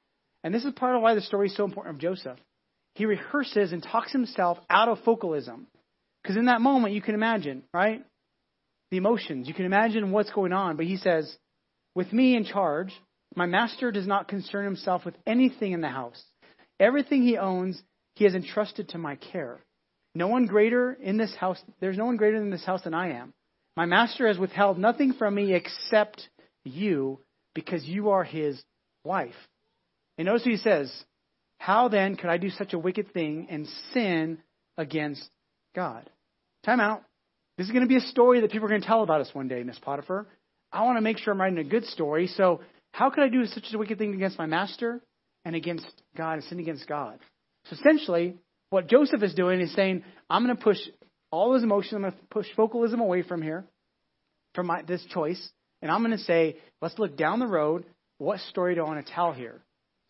[0.43, 2.39] And this is part of why the story is so important of Joseph.
[2.95, 5.67] He rehearses and talks himself out of focalism.
[6.23, 8.05] Because in that moment, you can imagine, right?
[8.91, 9.49] The emotions.
[9.49, 10.77] You can imagine what's going on.
[10.77, 11.35] But he says,
[11.95, 12.93] With me in charge,
[13.35, 16.23] my master does not concern himself with anything in the house.
[16.81, 17.81] Everything he owns,
[18.15, 19.61] he has entrusted to my care.
[20.15, 23.13] No one greater in this house, there's no one greater in this house than I
[23.13, 23.35] am.
[23.77, 26.29] My master has withheld nothing from me except
[26.65, 27.21] you,
[27.55, 28.61] because you are his
[29.05, 29.35] wife.
[30.19, 30.93] And notice what he says
[31.59, 34.39] How then could I do such a wicked thing and sin
[34.77, 35.29] against
[35.75, 36.09] God?
[36.65, 37.03] Time out.
[37.57, 39.35] This is going to be a story that people are going to tell about us
[39.35, 40.27] one day, Miss Potiphar.
[40.73, 42.27] I want to make sure I'm writing a good story.
[42.27, 42.61] So,
[42.93, 45.03] how could I do such a wicked thing against my master
[45.45, 47.19] and against God and sin against God?
[47.67, 48.37] So, essentially,
[48.71, 50.79] what Joseph is doing is saying, I'm going to push
[51.31, 53.65] all his emotions, I'm going to push focalism away from here,
[54.55, 55.51] from my, this choice,
[55.83, 57.85] and I'm going to say, let's look down the road.
[58.19, 59.61] What story do I want to tell here?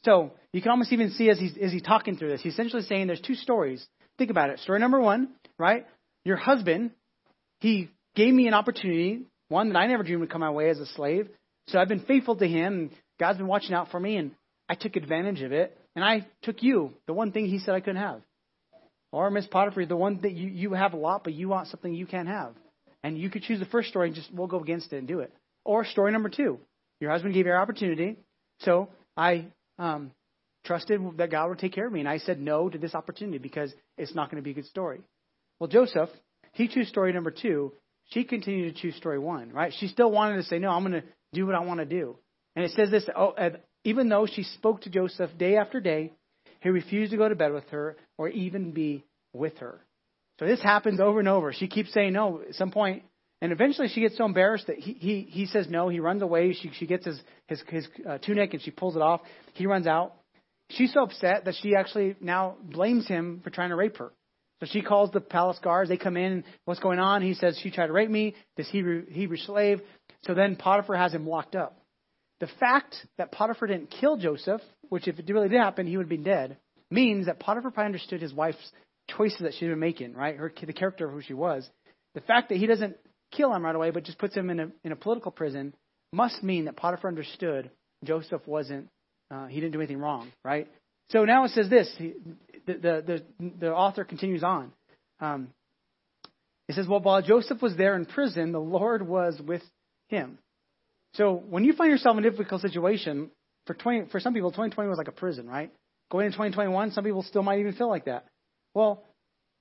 [0.04, 2.82] So you can almost even see as he's, as he's talking through this, he's essentially
[2.82, 3.86] saying there's two stories.
[4.18, 4.58] Think about it.
[4.60, 5.86] Story number one, right?
[6.24, 6.92] Your husband,
[7.60, 10.78] he gave me an opportunity, one that I never dreamed would come my way as
[10.78, 11.28] a slave.
[11.68, 14.32] So I've been faithful to him, and God's been watching out for me, and
[14.70, 15.76] I took advantage of it.
[15.96, 18.22] And I took you, the one thing he said I couldn't have.
[19.10, 21.92] Or Miss Potiphar, the one that you, you have a lot, but you want something
[21.92, 22.54] you can't have.
[23.02, 25.18] And you could choose the first story and just we'll go against it and do
[25.18, 25.32] it.
[25.64, 26.60] Or story number two,
[27.00, 28.16] your husband gave you an opportunity,
[28.60, 29.46] so I
[29.78, 30.12] um,
[30.64, 33.38] trusted that God would take care of me, and I said no to this opportunity
[33.38, 35.00] because it's not going to be a good story.
[35.58, 36.10] Well, Joseph,
[36.52, 37.72] he chose story number two.
[38.10, 39.72] She continued to choose story one, right?
[39.78, 42.16] She still wanted to say, no, I'm going to do what I want to do.
[42.54, 43.34] And it says this, oh,
[43.84, 46.12] even though she spoke to Joseph day after day
[46.60, 49.80] he refused to go to bed with her or even be with her.
[50.38, 51.52] So this happens over and over.
[51.52, 53.02] She keeps saying no at some point,
[53.42, 55.88] and eventually she gets so embarrassed that he he, he says no.
[55.88, 56.52] He runs away.
[56.52, 59.20] She she gets his his his uh, tunic and she pulls it off.
[59.54, 60.14] He runs out.
[60.70, 64.12] She's so upset that she actually now blames him for trying to rape her.
[64.60, 65.88] So she calls the palace guards.
[65.88, 66.44] They come in.
[66.64, 67.22] What's going on?
[67.22, 68.34] He says she tried to rape me.
[68.56, 69.80] This Hebrew Hebrew slave.
[70.26, 71.79] So then Potiphar has him locked up.
[72.40, 76.04] The fact that Potiphar didn't kill Joseph, which if it really did happen, he would
[76.04, 76.56] have been dead,
[76.90, 78.72] means that Potiphar probably understood his wife's
[79.08, 80.36] choices that she'd been making, right?
[80.36, 81.68] Her the character of who she was.
[82.14, 82.96] The fact that he doesn't
[83.30, 85.74] kill him right away, but just puts him in a in a political prison,
[86.12, 87.70] must mean that Potiphar understood
[88.04, 88.88] Joseph wasn't
[89.30, 90.66] uh, he didn't do anything wrong, right?
[91.10, 91.92] So now it says this.
[91.98, 92.14] He,
[92.66, 94.72] the, the the the author continues on.
[95.20, 95.48] Um,
[96.68, 99.62] it says, "Well, while Joseph was there in prison, the Lord was with
[100.08, 100.38] him."
[101.14, 103.30] So when you find yourself in a difficult situation,
[103.66, 105.70] for 20, for some people, 2020 was like a prison, right?
[106.10, 108.26] Going into 2021, some people still might even feel like that.
[108.74, 109.04] Well,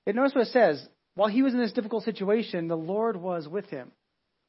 [0.06, 0.84] it notice what it says.
[1.14, 3.92] While he was in this difficult situation, the Lord was with him.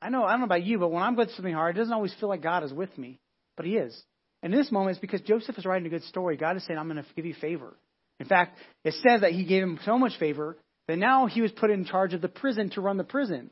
[0.01, 1.79] I know, I don't know about you, but when I'm going through something hard, it
[1.79, 3.19] doesn't always feel like God is with me,
[3.55, 3.99] but He is.
[4.41, 6.37] And in this moment, it's because Joseph is writing a good story.
[6.37, 7.75] God is saying, I'm going to give you favor.
[8.19, 11.51] In fact, it says that He gave him so much favor that now he was
[11.51, 13.51] put in charge of the prison to run the prison.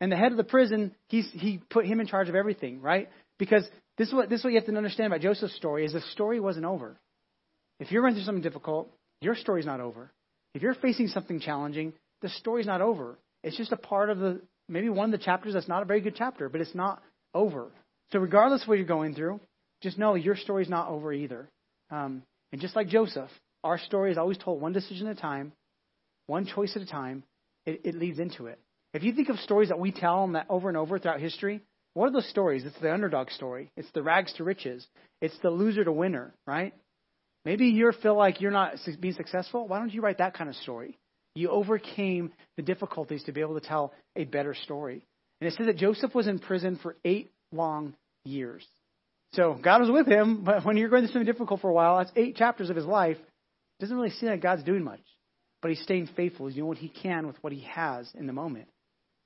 [0.00, 3.08] And the head of the prison, he's, he put him in charge of everything, right?
[3.38, 5.92] Because this is, what, this is what you have to understand about Joseph's story is
[5.92, 6.96] the story wasn't over.
[7.80, 10.10] If you're going through something difficult, your story's not over.
[10.54, 13.18] If you're facing something challenging, the story's not over.
[13.42, 16.00] It's just a part of the, maybe one of the chapters that's not a very
[16.00, 17.02] good chapter, but it's not
[17.34, 17.70] over.
[18.12, 19.40] So regardless of what you're going through,
[19.82, 21.48] just know your story's not over either.
[21.90, 23.30] Um, and just like Joseph,
[23.62, 25.52] our story is always told one decision at a time,
[26.26, 27.22] one choice at a time.
[27.66, 28.58] It, it leads into it.
[28.92, 31.60] If you think of stories that we tell that over and over throughout history,
[31.94, 32.64] what are those stories?
[32.64, 33.70] It's the underdog story.
[33.76, 34.86] It's the rags to riches.
[35.20, 36.74] It's the loser to winner, right?
[37.44, 39.66] Maybe you feel like you're not being successful.
[39.66, 40.98] Why don't you write that kind of story?
[41.34, 45.04] You overcame the difficulties to be able to tell a better story.
[45.40, 48.66] And it says that Joseph was in prison for eight long years.
[49.32, 51.98] So God was with him, but when you're going through something difficult for a while,
[51.98, 53.16] that's eight chapters of his life.
[53.16, 55.00] It doesn't really seem like God's doing much.
[55.62, 56.46] But he's staying faithful.
[56.46, 58.66] He's doing what he can with what he has in the moment.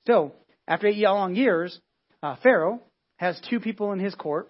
[0.07, 0.33] So,
[0.67, 1.79] after eight long years,
[2.21, 2.81] uh, Pharaoh
[3.17, 4.49] has two people in his court,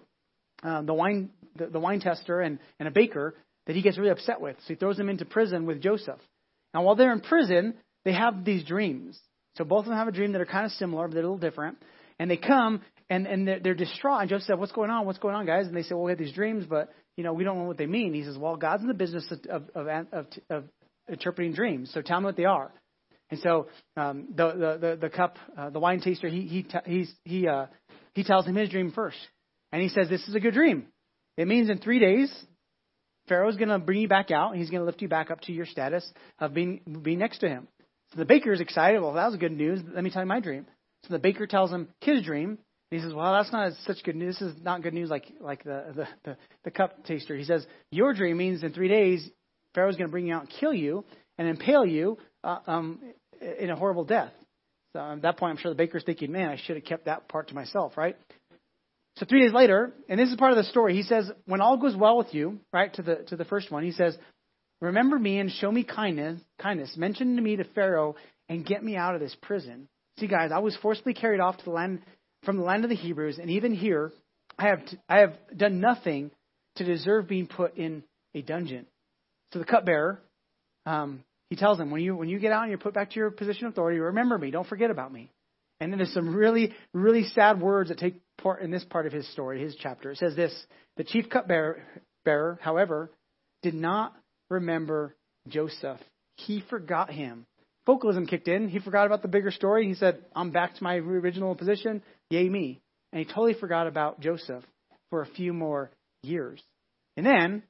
[0.62, 3.34] um, the wine the, the wine tester and, and a baker,
[3.66, 4.56] that he gets really upset with.
[4.60, 6.20] So he throws them into prison with Joseph.
[6.74, 9.18] Now, while they're in prison, they have these dreams.
[9.56, 11.26] So both of them have a dream that are kind of similar, but they're a
[11.26, 11.78] little different.
[12.18, 14.20] And they come and, and they're, they're distraught.
[14.20, 15.06] And Joseph said, What's going on?
[15.06, 15.66] What's going on, guys?
[15.66, 17.78] And they say, Well, we have these dreams, but you know, we don't know what
[17.78, 18.12] they mean.
[18.14, 20.64] He says, Well, God's in the business of, of, of, of
[21.08, 22.72] interpreting dreams, so tell me what they are.
[23.30, 27.12] And so um, the, the the the cup, uh, the wine taster, he he he's,
[27.24, 27.66] he uh,
[28.14, 29.18] he tells him his dream first,
[29.72, 30.86] and he says, "This is a good dream.
[31.36, 32.32] It means in three days,
[33.28, 35.40] Pharaoh's going to bring you back out, and he's going to lift you back up
[35.42, 36.08] to your status
[36.38, 37.66] of being being next to him."
[38.12, 39.00] So the baker is excited.
[39.00, 39.80] Well, that was good news.
[39.92, 40.66] Let me tell you my dream.
[41.04, 42.58] So the baker tells him his dream.
[42.90, 44.38] And he says, "Well, that's not such good news.
[44.38, 47.66] This is not good news like like the the the, the cup taster." He says,
[47.90, 49.28] "Your dream means in three days,
[49.74, 51.04] Pharaoh's going to bring you out and kill you
[51.38, 53.00] and impale you uh, um,
[53.60, 54.32] in a horrible death.
[54.92, 57.28] So at that point, I'm sure the baker's thinking, man, I should have kept that
[57.28, 58.16] part to myself, right?
[59.16, 61.76] So three days later, and this is part of the story, he says, when all
[61.78, 64.16] goes well with you, right, to the to the first one, he says,
[64.80, 68.16] remember me and show me kindness, kindness, mention to me to Pharaoh
[68.48, 69.88] and get me out of this prison.
[70.18, 72.02] See, guys, I was forcibly carried off to the land
[72.44, 74.12] from the land of the Hebrews, and even here,
[74.58, 76.30] I have t- I have done nothing
[76.76, 78.02] to deserve being put in
[78.34, 78.86] a dungeon.
[79.52, 80.20] So the cupbearer,
[80.86, 83.16] um, he tells them, when you when you get out and you're put back to
[83.16, 85.30] your position of authority, remember me, don't forget about me.
[85.80, 89.12] And then there's some really, really sad words that take part in this part of
[89.12, 90.10] his story, his chapter.
[90.12, 90.54] It says this
[90.96, 91.82] the chief cupbearer,
[92.24, 93.10] bearer, however,
[93.62, 94.14] did not
[94.48, 95.14] remember
[95.48, 96.00] Joseph.
[96.36, 97.46] He forgot him.
[97.84, 98.68] Focalism kicked in.
[98.68, 99.86] He forgot about the bigger story.
[99.86, 102.02] He said, I'm back to my original position.
[102.30, 102.80] Yay me.
[103.12, 104.64] And he totally forgot about Joseph
[105.10, 105.90] for a few more
[106.22, 106.60] years.
[107.16, 107.62] And then,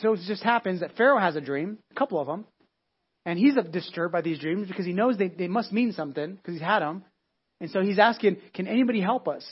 [0.00, 2.44] so it just happens that Pharaoh has a dream, a couple of them,
[3.26, 6.54] and he's disturbed by these dreams because he knows they, they must mean something because
[6.54, 7.04] he's had them.
[7.60, 9.44] And so he's asking, Can anybody help us?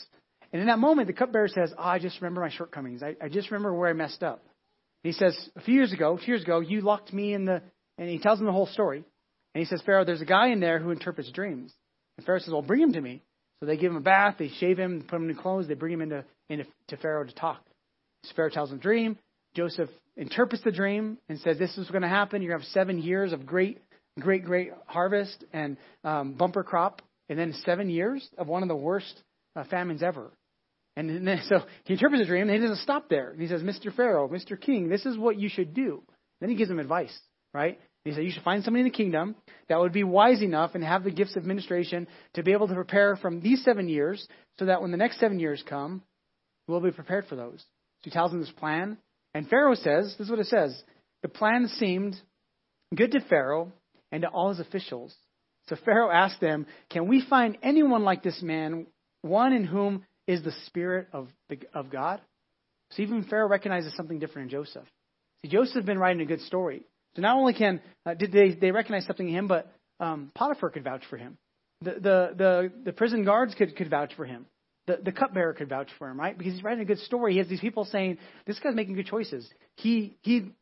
[0.53, 3.03] And in that moment, the cupbearer says, oh, I just remember my shortcomings.
[3.03, 4.45] I, I just remember where I messed up.
[5.03, 7.61] And he says, A few years ago, two years ago, you locked me in the.
[7.99, 9.05] And he tells him the whole story.
[9.55, 11.73] And he says, Pharaoh, there's a guy in there who interprets dreams.
[12.17, 13.23] And Pharaoh says, Well, bring him to me.
[13.59, 15.93] So they give him a bath, they shave him, put him in clothes, they bring
[15.93, 17.65] him into, into to Pharaoh to talk.
[18.25, 19.19] So Pharaoh tells him a dream.
[19.55, 22.42] Joseph interprets the dream and says, This is going to happen.
[22.42, 23.81] You're going to have seven years of great
[24.20, 28.77] great, great harvest and um, bumper crop, and then seven years of one of the
[28.77, 29.22] worst
[29.57, 30.33] uh, famines ever.
[30.96, 33.35] And then, so he interprets the dream, and he doesn't stop there.
[33.37, 33.94] He says, Mr.
[33.94, 34.61] Pharaoh, Mr.
[34.61, 36.03] King, this is what you should do.
[36.40, 37.16] Then he gives them advice,
[37.53, 37.79] right?
[38.05, 39.35] He said, You should find somebody in the kingdom
[39.68, 42.74] that would be wise enough and have the gifts of administration to be able to
[42.74, 44.27] prepare from these seven years
[44.59, 46.03] so that when the next seven years come,
[46.68, 47.61] we'll be prepared for those.
[47.61, 48.98] So he tells them this plan.
[49.35, 50.83] And Pharaoh says, This is what it says
[51.23, 52.16] the plan seemed
[52.94, 53.73] good to Pharaoh
[54.12, 55.14] and to all his officials.
[55.68, 58.87] So Pharaoh asked them, Can we find anyone like this man,
[59.23, 62.20] one in whom is the Spirit of, the, of God?
[62.92, 64.85] So even Pharaoh recognizes something different in Joseph.
[65.42, 66.87] See, Joseph had been writing a good story.
[67.16, 70.70] So not only can uh, did they they recognize something in him, but um, Potiphar
[70.70, 71.38] could vouch for him.
[71.81, 74.47] The the the, the prison guards could could vouch for him.
[74.87, 76.37] The the cupbearer could vouch for him, right?
[76.37, 77.33] Because he's writing a good story.
[77.33, 80.53] He has these people saying, "This guy's making good choices." He he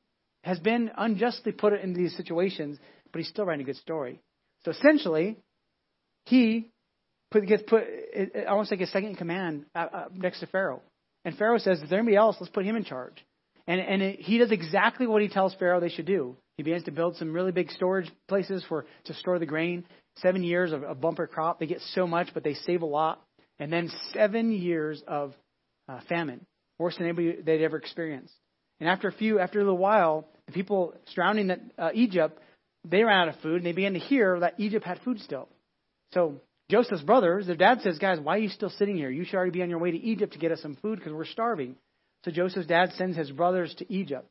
[0.45, 2.79] has been unjustly put in these situations,
[3.13, 4.21] but he's still writing a good story.
[4.65, 5.39] So essentially,
[6.27, 6.71] he
[7.31, 7.85] put, gets put
[8.49, 10.83] almost like a second in command uh, uh, next to Pharaoh.
[11.25, 12.37] And Pharaoh says, "Is there anybody else?
[12.41, 13.25] Let's put him in charge."
[13.67, 16.37] And and it, he does exactly what he tells Pharaoh they should do.
[16.57, 19.85] He begins to build some really big storage places for to store the grain.
[20.17, 21.59] Seven years of a bumper crop.
[21.59, 23.23] They get so much, but they save a lot.
[23.63, 25.35] And then seven years of
[25.89, 26.45] uh, famine,
[26.81, 28.35] worse than anybody they'd ever experienced.
[28.81, 32.41] And after a few, after a little while, the people surrounding that, uh, Egypt,
[32.85, 35.49] they ran out of food, and they began to hear that Egypt had food still.
[36.13, 36.41] So
[36.73, 39.11] Joseph's brothers, their dad says, "Guys, why are you still sitting here?
[39.11, 41.13] You should already be on your way to Egypt to get us some food because
[41.13, 41.77] we're starving."
[42.25, 44.29] So Joseph's dad sends his brothers to Egypt.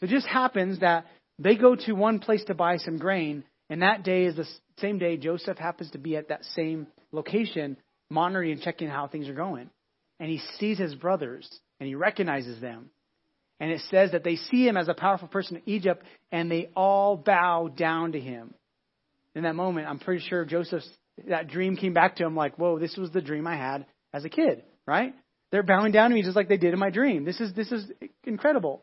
[0.00, 1.06] So it just happens that
[1.38, 4.46] they go to one place to buy some grain, and that day is the
[4.78, 7.78] same day Joseph happens to be at that same location,
[8.14, 9.68] monitoring and checking how things are going.
[10.20, 11.48] And he sees his brothers,
[11.80, 12.90] and he recognizes them.
[13.60, 16.70] And it says that they see him as a powerful person in Egypt, and they
[16.74, 18.54] all bow down to him.
[19.34, 20.88] In that moment, I'm pretty sure Joseph's
[21.28, 24.24] that dream came back to him like, whoa, this was the dream I had as
[24.24, 25.14] a kid, right?
[25.50, 27.24] They're bowing down to me just like they did in my dream.
[27.24, 27.84] This is this is
[28.24, 28.82] incredible.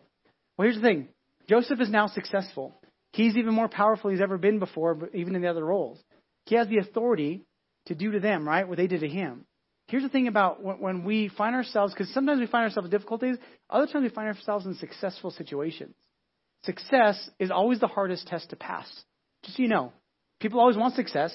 [0.58, 1.10] Well, here's the thing.
[1.50, 2.74] Joseph is now successful.
[3.12, 6.00] He's even more powerful he's ever been before, even in the other roles.
[6.46, 7.44] He has the authority
[7.88, 9.46] to do to them, right, what they did to him.
[9.88, 13.38] Here's the thing about when we find ourselves, because sometimes we find ourselves in difficulties,
[13.70, 15.96] other times we find ourselves in successful situations.
[16.64, 18.88] Success is always the hardest test to pass.
[19.44, 19.92] Just so you know,
[20.40, 21.34] people always want success.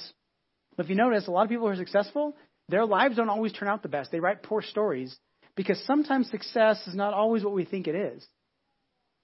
[0.77, 2.35] But if you notice, a lot of people who are successful,
[2.69, 4.11] their lives don't always turn out the best.
[4.11, 5.17] They write poor stories
[5.57, 8.25] because sometimes success is not always what we think it is.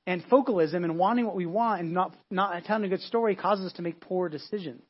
[0.06, 3.66] And focalism and wanting what we want and not not telling a good story causes
[3.66, 4.82] us to make poor decisions.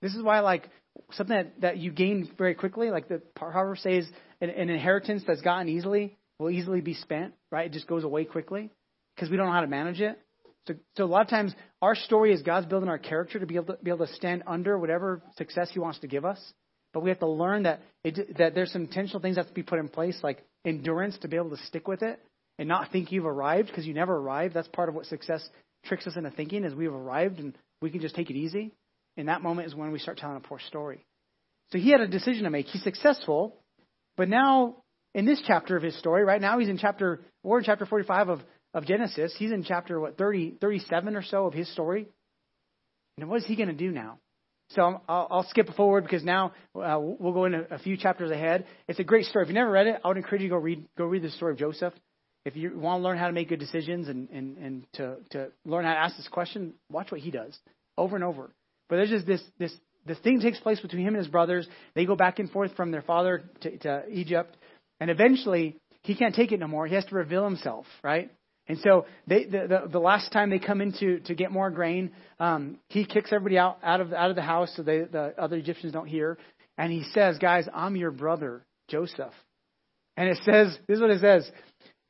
[0.00, 0.68] This is why, like,
[1.12, 4.08] something that, that you gain very quickly, like the Proverbs says,
[4.40, 7.66] an, an inheritance that's gotten easily will easily be spent, right?
[7.66, 8.70] It just goes away quickly
[9.14, 10.18] because we don't know how to manage it.
[10.66, 13.56] So, so a lot of times, our story is God's building our character to be
[13.56, 16.40] able to be able to stand under whatever success He wants to give us.
[16.92, 19.54] But we have to learn that it, that there's some intentional things that have to
[19.54, 22.20] be put in place, like endurance to be able to stick with it
[22.58, 24.54] and not think you've arrived because you never arrived.
[24.54, 25.46] That's part of what success
[25.84, 28.72] tricks us into thinking is we've arrived and we can just take it easy.
[29.18, 31.04] And that moment is when we start telling a poor story.
[31.72, 32.66] So he had a decision to make.
[32.66, 33.56] He's successful,
[34.16, 34.76] but now
[35.14, 38.40] in this chapter of his story, right now he's in chapter in chapter 45 of
[38.74, 39.34] of Genesis.
[39.36, 42.06] He's in chapter what 30 37 or so of his story.
[43.18, 44.18] And what is he going to do now?
[44.70, 48.66] So I'll, I'll skip forward because now uh, we'll go in a, few chapters ahead.
[48.86, 49.44] It's a great story.
[49.44, 51.30] If you never read it, I would encourage you to go read go read the
[51.30, 51.94] story of Joseph.
[52.44, 55.48] If you want to learn how to make good decisions and, and, and to, to
[55.66, 57.58] learn how to ask this question, watch what he does
[57.96, 58.50] over and over.
[58.88, 59.72] But there's just this, this,
[60.06, 61.68] this thing takes place between him and his brothers.
[61.94, 64.56] They go back and forth from their father to, to Egypt.
[65.00, 66.86] And eventually, he can't take it no more.
[66.86, 68.30] He has to reveal himself, right?
[68.66, 71.70] And so they, the, the, the last time they come in to, to get more
[71.70, 75.34] grain, um, he kicks everybody out, out, of, out of the house so they, the
[75.38, 76.38] other Egyptians don't hear.
[76.76, 79.32] And he says, Guys, I'm your brother, Joseph.
[80.18, 81.48] And it says, this is what it says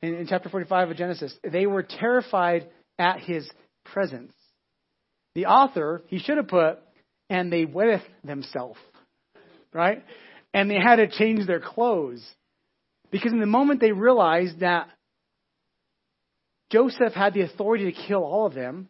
[0.01, 1.33] in, in chapter 45 of Genesis.
[1.43, 3.49] They were terrified at his
[3.85, 4.33] presence.
[5.39, 6.79] The author, he should have put,
[7.29, 8.77] and they wetteth themselves,
[9.71, 10.03] right?
[10.53, 12.21] And they had to change their clothes.
[13.09, 14.89] Because in the moment they realized that
[16.73, 18.89] Joseph had the authority to kill all of them,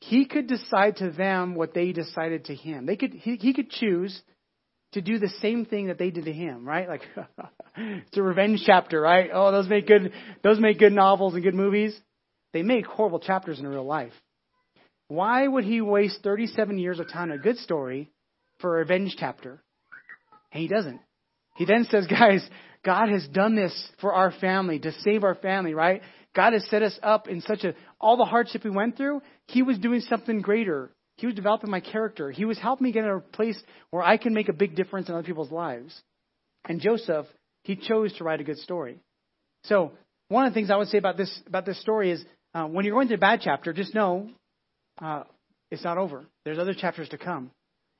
[0.00, 2.84] he could decide to them what they decided to him.
[2.84, 4.20] They could, he, he could choose
[4.92, 6.90] to do the same thing that they did to him, right?
[6.90, 7.04] Like
[7.78, 9.30] it's a revenge chapter, right?
[9.32, 10.12] Oh, those make good
[10.44, 11.98] those make good novels and good movies.
[12.52, 14.12] They make horrible chapters in real life.
[15.10, 18.12] Why would he waste 37 years of time a good story
[18.60, 19.60] for a revenge chapter?
[20.52, 21.00] And he doesn't.
[21.56, 22.48] He then says, guys,
[22.84, 26.02] God has done this for our family, to save our family, right?
[26.36, 29.62] God has set us up in such a, all the hardship we went through, He
[29.64, 30.92] was doing something greater.
[31.16, 32.30] He was developing my character.
[32.30, 35.08] He was helping me get in a place where I can make a big difference
[35.08, 36.00] in other people's lives.
[36.68, 37.26] And Joseph,
[37.64, 39.00] he chose to write a good story.
[39.64, 39.90] So
[40.28, 42.84] one of the things I would say about this about this story is uh, when
[42.84, 44.30] you're going through a bad chapter, just know
[45.00, 45.24] uh,
[45.70, 46.26] it's not over.
[46.44, 47.50] There's other chapters to come.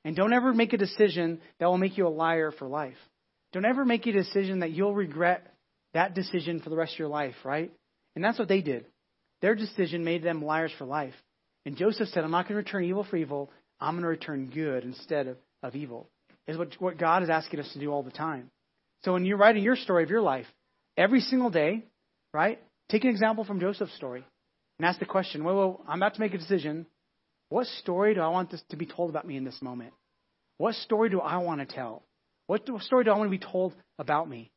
[0.03, 2.97] And don't ever make a decision that will make you a liar for life.
[3.53, 5.53] Don't ever make a decision that you'll regret
[5.93, 7.71] that decision for the rest of your life, right?
[8.15, 8.85] And that's what they did.
[9.41, 11.13] Their decision made them liars for life.
[11.65, 13.51] And Joseph said, I'm not going to return evil for evil.
[13.79, 16.07] I'm going to return good instead of, of evil.
[16.47, 18.49] Is what, what God is asking us to do all the time.
[19.03, 20.47] So when you're writing your story of your life,
[20.97, 21.83] every single day,
[22.33, 22.59] right?
[22.89, 24.25] Take an example from Joseph's story
[24.81, 26.87] and ask the question, well, I'm about to make a decision.
[27.49, 29.93] What story do I want this to be told about me in this moment?
[30.57, 32.01] What story do I want to tell?
[32.47, 34.49] What story do I want to be told about me?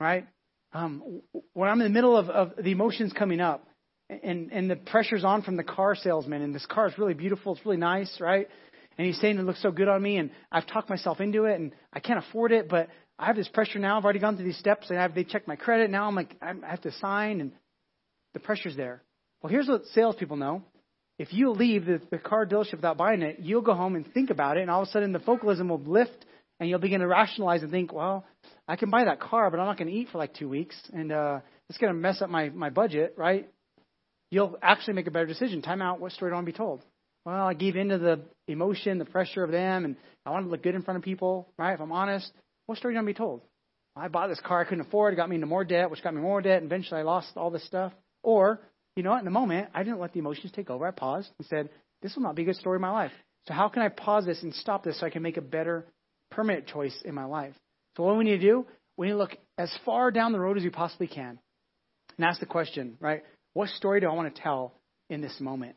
[0.00, 0.26] Right?
[0.72, 1.20] Um,
[1.52, 3.68] when I'm in the middle of, of the emotions coming up
[4.08, 7.52] and, and the pressure's on from the car salesman, and this car is really beautiful,
[7.54, 8.48] it's really nice, right?
[8.96, 11.60] And he's saying it looks so good on me, and I've talked myself into it,
[11.60, 13.98] and I can't afford it, but I have this pressure now.
[13.98, 15.90] I've already gone through these steps, and I have, they checked my credit.
[15.90, 17.52] Now I'm like, I have to sign, and
[18.32, 19.02] the pressure's there.
[19.46, 20.64] Well, here's what salespeople know.
[21.20, 24.30] If you leave the, the car dealership without buying it, you'll go home and think
[24.30, 26.26] about it, and all of a sudden the focalism will lift,
[26.58, 28.24] and you'll begin to rationalize and think, well,
[28.66, 30.74] I can buy that car, but I'm not going to eat for like two weeks,
[30.92, 31.38] and uh,
[31.68, 33.48] it's going to mess up my, my budget, right?
[34.32, 35.62] You'll actually make a better decision.
[35.62, 36.00] Time out.
[36.00, 36.82] What story do I want to be told?
[37.24, 39.94] Well, I gave into the emotion, the pressure of them, and
[40.26, 41.74] I want to look good in front of people, right?
[41.74, 42.32] If I'm honest,
[42.66, 43.42] what story do you want to be told?
[43.94, 45.14] I bought this car I couldn't afford.
[45.14, 46.62] It got me into more debt, which got me more debt.
[46.62, 47.92] And eventually, I lost all this stuff.
[48.24, 48.60] Or,
[48.96, 49.20] you know what?
[49.20, 50.86] In the moment, I didn't let the emotions take over.
[50.86, 51.70] I paused and said,
[52.02, 53.12] "This will not be a good story in my life.
[53.46, 55.86] So how can I pause this and stop this so I can make a better,
[56.30, 57.54] permanent choice in my life?"
[57.96, 58.66] So what we need to do?
[58.96, 61.38] We need to look as far down the road as we possibly can,
[62.16, 63.22] and ask the question, right?
[63.52, 64.74] What story do I want to tell
[65.08, 65.76] in this moment?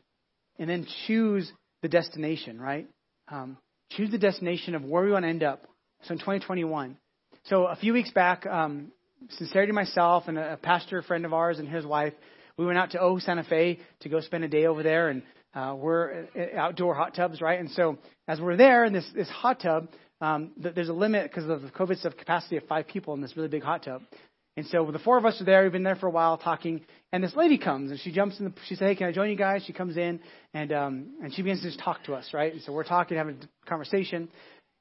[0.58, 1.50] And then choose
[1.82, 2.88] the destination, right?
[3.28, 3.56] Um,
[3.92, 5.66] choose the destination of where we want to end up.
[6.02, 6.96] So in 2021.
[7.44, 8.92] So a few weeks back, um,
[9.28, 12.14] Sincerity myself and a pastor friend of ours and his wife,
[12.60, 15.22] we went out to Ojo Santa Fe to go spend a day over there, and
[15.54, 17.58] uh, we're uh, outdoor hot tubs, right?
[17.58, 17.96] And so
[18.28, 19.88] as we're there in this this hot tub,
[20.20, 23.34] um, there's a limit because of the COVID stuff capacity of five people in this
[23.34, 24.02] really big hot tub.
[24.58, 25.62] And so the four of us are there.
[25.62, 26.82] We've been there for a while talking,
[27.12, 28.44] and this lady comes and she jumps in.
[28.44, 30.20] The, she says, "Hey, can I join you guys?" She comes in
[30.52, 32.52] and um, and she begins to just talk to us, right?
[32.52, 34.28] And so we're talking, having a conversation.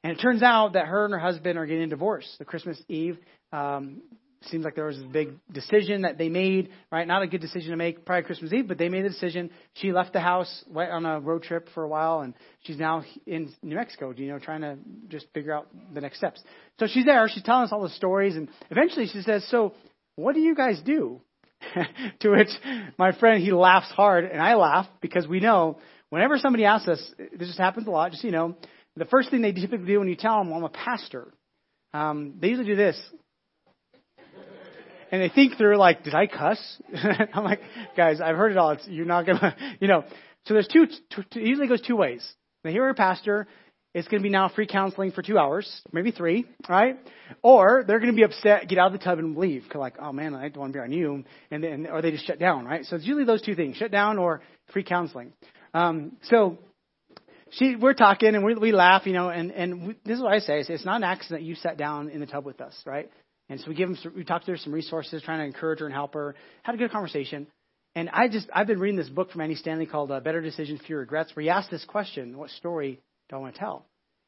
[0.03, 2.29] And it turns out that her and her husband are getting divorced.
[2.39, 3.17] The Christmas Eve,
[3.53, 4.01] um,
[4.45, 7.05] seems like there was a big decision that they made, right?
[7.07, 9.49] Not a good decision to make prior to Christmas Eve, but they made the decision.
[9.73, 12.33] She left the house, went on a road trip for a while, and
[12.63, 14.77] she's now in New Mexico, you know, trying to
[15.09, 16.41] just figure out the next steps.
[16.79, 19.73] So she's there, she's telling us all the stories, and eventually she says, So,
[20.15, 21.21] what do you guys do?
[22.21, 22.49] to which
[22.97, 25.79] my friend, he laughs hard, and I laugh because we know
[26.09, 28.55] whenever somebody asks us, this just happens a lot, just, you know,
[28.95, 31.33] the first thing they typically do when you tell them, well, I'm a pastor,
[31.93, 32.97] um, they usually do this
[35.11, 36.59] and they think through like, did I cuss?
[37.33, 37.61] I'm like,
[37.95, 38.71] guys, I've heard it all.
[38.71, 40.03] It's, you're not gonna, you know.
[40.45, 40.87] So there's two.
[40.87, 42.27] two it usually goes two ways.
[42.63, 43.47] They hear a pastor.
[43.93, 46.99] It's going to be now free counseling for two hours, maybe three, right?
[47.41, 49.63] Or they're going to be upset, get out of the tub, and leave.
[49.67, 52.11] Cause like, oh man, I don't want to be on you, and then or they
[52.11, 52.85] just shut down, right?
[52.85, 54.41] So it's usually those two things: shut down or
[54.73, 55.33] free counseling.
[55.73, 56.59] Um, so
[57.51, 60.33] she, we're talking and we, we laugh, you know, and and we, this is what
[60.33, 63.09] I say: it's not an accident you sat down in the tub with us, right?
[63.49, 65.79] And so we give them, some, we talked to her some resources, trying to encourage
[65.79, 66.35] her and help her.
[66.63, 67.47] Had a good conversation.
[67.95, 70.79] And I just, I've been reading this book from Andy Stanley called uh, Better Decisions,
[70.85, 73.85] Fewer Regrets, where he asks this question: What story do I want to tell?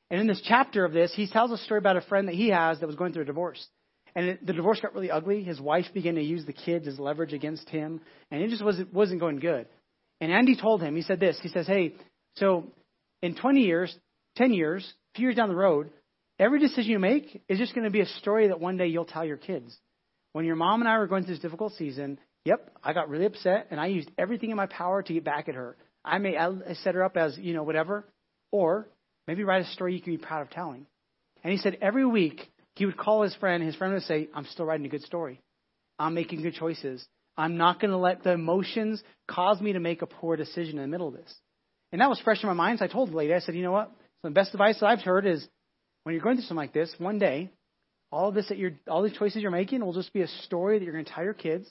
[0.10, 2.50] And in this chapter of this, he tells a story about a friend that he
[2.50, 3.66] has that was going through a divorce.
[4.16, 5.44] And it, the divorce got really ugly.
[5.44, 8.92] His wife began to use the kids as leverage against him, and it just wasn't
[8.92, 9.68] wasn't going good.
[10.20, 11.40] And Andy told him, he said this.
[11.42, 11.96] He says, "Hey,
[12.36, 12.72] so
[13.22, 13.96] in 20 years,
[14.38, 15.92] 10 years, a few years down the road,
[16.42, 19.06] Every decision you make is just going to be a story that one day you'll
[19.06, 19.78] tell your kids.
[20.34, 23.26] When your mom and I were going through this difficult season, yep, I got really
[23.26, 25.78] upset and I used everything in my power to get back at her.
[26.04, 26.50] I may I
[26.84, 28.08] set her up as, you know, whatever,
[28.52, 28.88] or
[29.28, 30.88] maybe write a story you can be proud of telling.
[31.44, 34.46] And he said every week he would call his friend, his friend would say, I'm
[34.46, 35.42] still writing a good story.
[36.00, 37.06] I'm making good choices.
[37.38, 40.82] I'm not going to let the emotions cause me to make a poor decision in
[40.82, 41.32] the middle of this.
[41.92, 42.80] And that was fresh in my mind.
[42.80, 43.92] So I told the lady, I said, you know what?
[44.24, 45.48] So the best advice that I've heard is
[46.04, 47.50] when you're going through something like this, one day,
[48.12, 50.80] all of this that you're, all these choices you're making will just be a story
[50.80, 51.70] that you're going to tell your kids,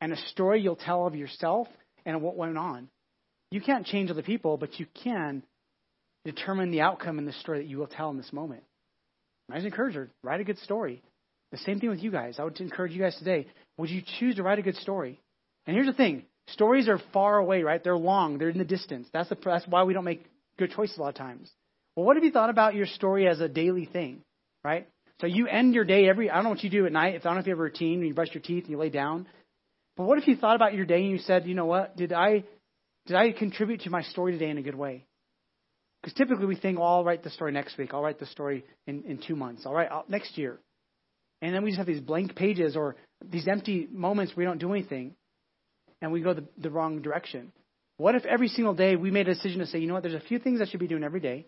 [0.00, 1.68] and a story you'll tell of yourself
[2.06, 2.88] and what went on.
[3.50, 5.42] You can't change other people, but you can
[6.24, 8.62] determine the outcome in the story that you will tell in this moment.
[9.50, 11.02] I just encourage her, write a good story.
[11.50, 12.36] The same thing with you guys.
[12.38, 13.48] I would encourage you guys today.
[13.78, 15.20] Would you choose to write a good story?
[15.66, 17.82] And here's the thing: stories are far away, right?
[17.82, 18.38] They're long.
[18.38, 19.08] They're in the distance.
[19.12, 20.24] That's the, that's why we don't make
[20.56, 21.50] good choices a lot of times.
[22.00, 24.22] Well, what have you thought about your story as a daily thing,
[24.64, 24.88] right?
[25.20, 27.14] So you end your day every, I don't know what you do at night.
[27.14, 28.78] If I don't know if you have a routine, you brush your teeth and you
[28.78, 29.26] lay down.
[29.98, 31.98] But what if you thought about your day and you said, you know what?
[31.98, 32.44] Did I
[33.04, 35.04] did I contribute to my story today in a good way?
[36.00, 37.92] Because typically we think, well, I'll write the story next week.
[37.92, 39.64] I'll write the story in, in two months.
[39.66, 40.58] I'll, write uh, next year.
[41.42, 44.58] And then we just have these blank pages or these empty moments where we don't
[44.58, 45.16] do anything
[46.00, 47.52] and we go the, the wrong direction.
[47.98, 50.14] What if every single day we made a decision to say, you know what, there's
[50.14, 51.44] a few things I should be doing every day.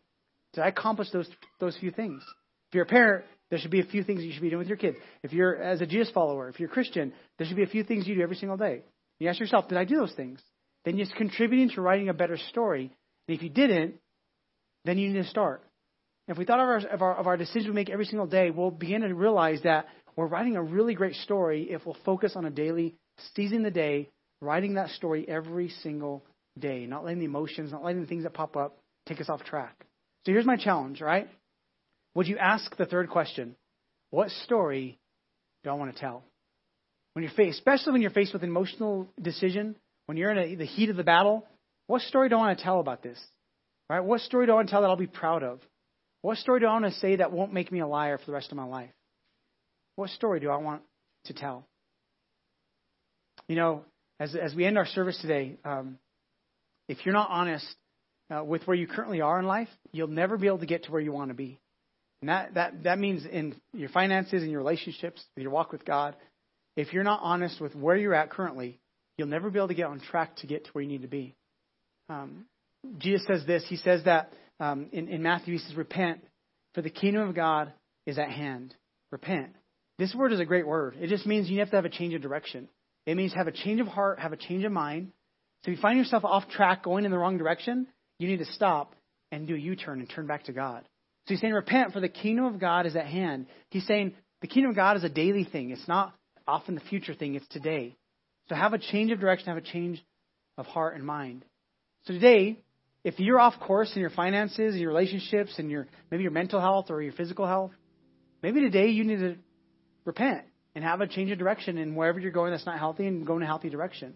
[0.55, 1.28] Did I accomplish those
[1.61, 2.22] those few things?
[2.70, 4.68] If you're a parent, there should be a few things you should be doing with
[4.68, 4.96] your kids.
[5.22, 7.84] If you're as a Jesus follower, if you're a Christian, there should be a few
[7.84, 8.82] things you do every single day.
[9.18, 10.40] You ask yourself, did I do those things?
[10.84, 12.90] Then you're contributing to writing a better story.
[13.28, 13.96] And if you didn't,
[14.84, 15.62] then you need to start.
[16.28, 18.50] If we thought of our, of our, of our decisions we make every single day,
[18.50, 19.86] we'll begin to realize that
[20.16, 22.94] we're writing a really great story if we'll focus on a daily,
[23.34, 24.09] seizing the day,
[24.40, 26.24] writing that story every single
[26.59, 29.44] day, not letting the emotions, not letting the things that pop up take us off
[29.44, 29.86] track.
[30.24, 31.28] So here's my challenge, right?
[32.14, 33.56] Would you ask the third question?
[34.10, 34.98] What story
[35.64, 36.22] do I want to tell?
[37.14, 40.54] When you're faced, especially when you're faced with an emotional decision, when you're in a,
[40.54, 41.46] the heat of the battle,
[41.86, 43.18] what story do I want to tell about this?
[43.90, 44.00] Right?
[44.00, 45.60] What story do I want to tell that I'll be proud of?
[46.22, 48.32] What story do I want to say that won't make me a liar for the
[48.32, 48.90] rest of my life?
[49.96, 50.82] What story do I want
[51.26, 51.66] to tell?
[53.48, 53.84] You know,
[54.20, 55.98] as, as we end our service today, um,
[56.88, 57.66] if you're not honest
[58.33, 60.93] uh, with where you currently are in life, you'll never be able to get to
[60.93, 61.59] where you want to be.
[62.20, 65.85] And that, that, that means in your finances and your relationships, in your walk with
[65.85, 66.16] God.
[66.76, 68.78] If you're not honest with where you're at currently,
[69.18, 71.09] you'll never be able to get on track to get to where you need to
[71.09, 71.35] be.
[72.09, 72.47] Um,
[72.99, 73.64] Jesus says this.
[73.68, 76.20] He says that um, in, in Matthew, he says, Repent,
[76.74, 77.72] for the kingdom of God
[78.07, 78.74] is at hand.
[79.11, 79.51] Repent.
[79.99, 80.97] This word is a great word.
[80.99, 82.68] It just means you have to have a change of direction.
[83.05, 85.12] It means have a change of heart, have a change of mind.
[85.64, 87.89] So if you find yourself off track going in the wrong direction,
[88.22, 88.94] you need to stop
[89.32, 90.82] and do a U turn and turn back to God.
[91.26, 93.46] So he's saying, Repent, for the kingdom of God is at hand.
[93.70, 95.70] He's saying the kingdom of God is a daily thing.
[95.70, 96.14] It's not
[96.46, 97.96] off in the future thing, it's today.
[98.48, 100.04] So have a change of direction, have a change
[100.56, 101.44] of heart and mind.
[102.04, 102.58] So today,
[103.04, 106.86] if you're off course in your finances your relationships and your maybe your mental health
[106.90, 107.72] or your physical health,
[108.42, 109.36] maybe today you need to
[110.04, 110.42] repent
[110.74, 113.36] and have a change of direction in wherever you're going that's not healthy and go
[113.36, 114.14] in a healthy direction.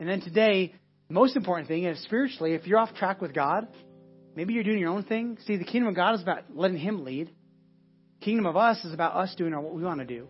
[0.00, 0.74] And then today,
[1.14, 3.68] most important thing is spiritually, if you're off track with God,
[4.34, 5.38] maybe you're doing your own thing.
[5.46, 7.30] See, the kingdom of God is about letting Him lead.
[8.20, 10.28] Kingdom of us is about us doing our what we want to do.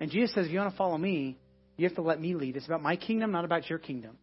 [0.00, 1.38] And Jesus says, if you want to follow me,
[1.76, 2.56] you have to let me lead.
[2.56, 4.18] It's about my kingdom, not about your kingdom.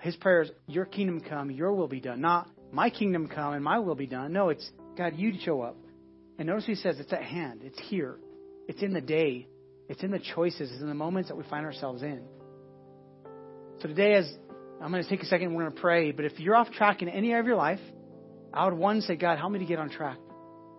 [0.00, 2.20] His prayer is, Your kingdom come, your will be done.
[2.20, 4.32] Not my kingdom come and my will be done.
[4.32, 5.76] No, it's God, you show up.
[6.38, 8.16] And notice he says it's at hand, it's here,
[8.68, 9.48] it's in the day,
[9.88, 12.22] it's in the choices, it's in the moments that we find ourselves in.
[13.80, 14.32] So today, as
[14.80, 16.12] I'm going to take a second, we're going to pray.
[16.12, 17.80] But if you're off track in any area of your life,
[18.52, 20.18] I would one say, God, help me to get on track.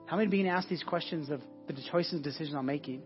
[0.08, 3.04] Help me to to ask these questions of the choices and decisions I'm making.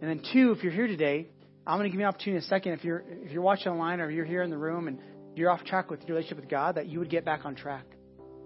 [0.00, 1.28] And then two, if you're here today,
[1.66, 2.72] I'm going to give you an opportunity in a second.
[2.74, 4.98] If you're if you're watching online or you're here in the room and
[5.34, 7.84] you're off track with your relationship with God, that you would get back on track.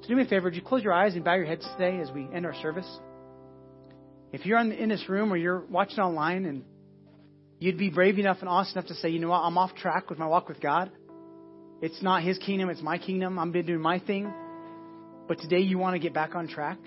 [0.02, 2.00] So do me a favor, would you close your eyes and bow your heads today
[2.00, 2.88] as we end our service?
[4.32, 6.64] If you're in this room or you're watching online and
[7.58, 10.10] you'd be brave enough and honest enough to say, you know what, I'm off track
[10.10, 10.90] with my walk with God.
[11.84, 13.38] It's not His kingdom, it's my kingdom.
[13.38, 14.32] I'm been doing my thing.
[15.28, 16.78] But today you want to get back on track.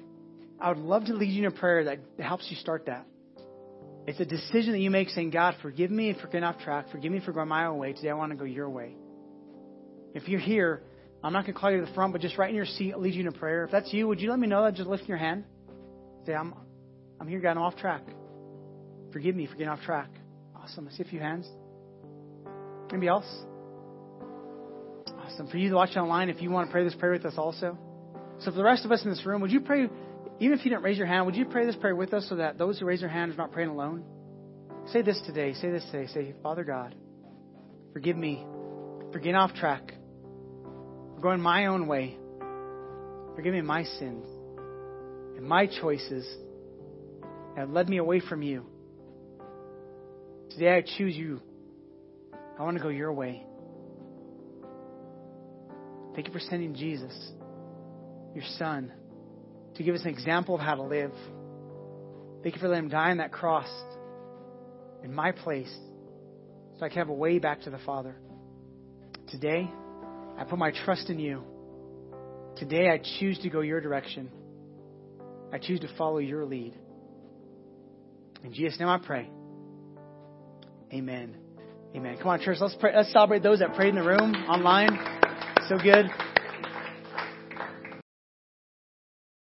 [0.60, 3.06] I would love to lead you in a prayer that helps you start that.
[4.08, 6.88] It's a decision that you make saying, God, forgive me for getting off track.
[6.92, 7.94] Forgive me for going my own way.
[7.94, 8.96] Today I want to go your way.
[10.16, 10.82] If you're here,
[11.24, 12.94] I'm not going to call you to the front, but just right in your seat,
[12.94, 13.66] I'll lead you in a prayer.
[13.66, 14.74] If that's you, would you let me know that?
[14.74, 15.44] Just lift your hand.
[16.26, 16.56] Say, I'm,
[17.22, 17.52] I'm here, God.
[17.52, 18.02] I'm off track.
[19.14, 20.10] Forgive me for getting off track.
[20.56, 20.88] Awesome.
[20.88, 21.48] I see a few hands.
[22.90, 23.46] Anybody else?
[25.28, 25.48] Awesome.
[25.48, 27.78] For you to watch online, if you want to pray this prayer with us also.
[28.40, 29.90] So for the rest of us in this room, would you pray,
[30.40, 32.38] even if you didn't raise your hand, would you pray this prayer with us so
[32.38, 34.06] that those who raise their hand are not praying alone?
[34.94, 35.54] Say this today.
[35.54, 36.08] Say this today.
[36.14, 36.96] Say, Father God,
[37.92, 38.46] forgive me
[39.12, 39.94] for getting off track,
[41.16, 42.18] for going my own way.
[43.36, 44.26] Forgive me my sins
[45.36, 46.26] and my choices
[47.58, 48.66] that led me away from you.
[50.52, 51.42] Today I choose you.
[52.58, 53.44] I want to go your way.
[56.18, 57.14] Thank you for sending Jesus,
[58.34, 58.92] your son,
[59.76, 61.12] to give us an example of how to live.
[62.42, 63.70] Thank you for letting him die on that cross
[65.04, 65.72] in my place
[66.80, 68.16] so I can have a way back to the Father.
[69.28, 69.70] Today,
[70.40, 71.44] I put my trust in you.
[72.56, 74.32] Today, I choose to go your direction.
[75.54, 76.74] I choose to follow your lead.
[78.44, 79.30] In Jesus' name I pray.
[80.92, 81.36] Amen.
[81.96, 82.18] Amen.
[82.18, 82.58] Come on, church.
[82.60, 82.94] Let's pray.
[82.96, 85.17] Let's celebrate those that prayed in the room, online.
[85.68, 86.10] So good.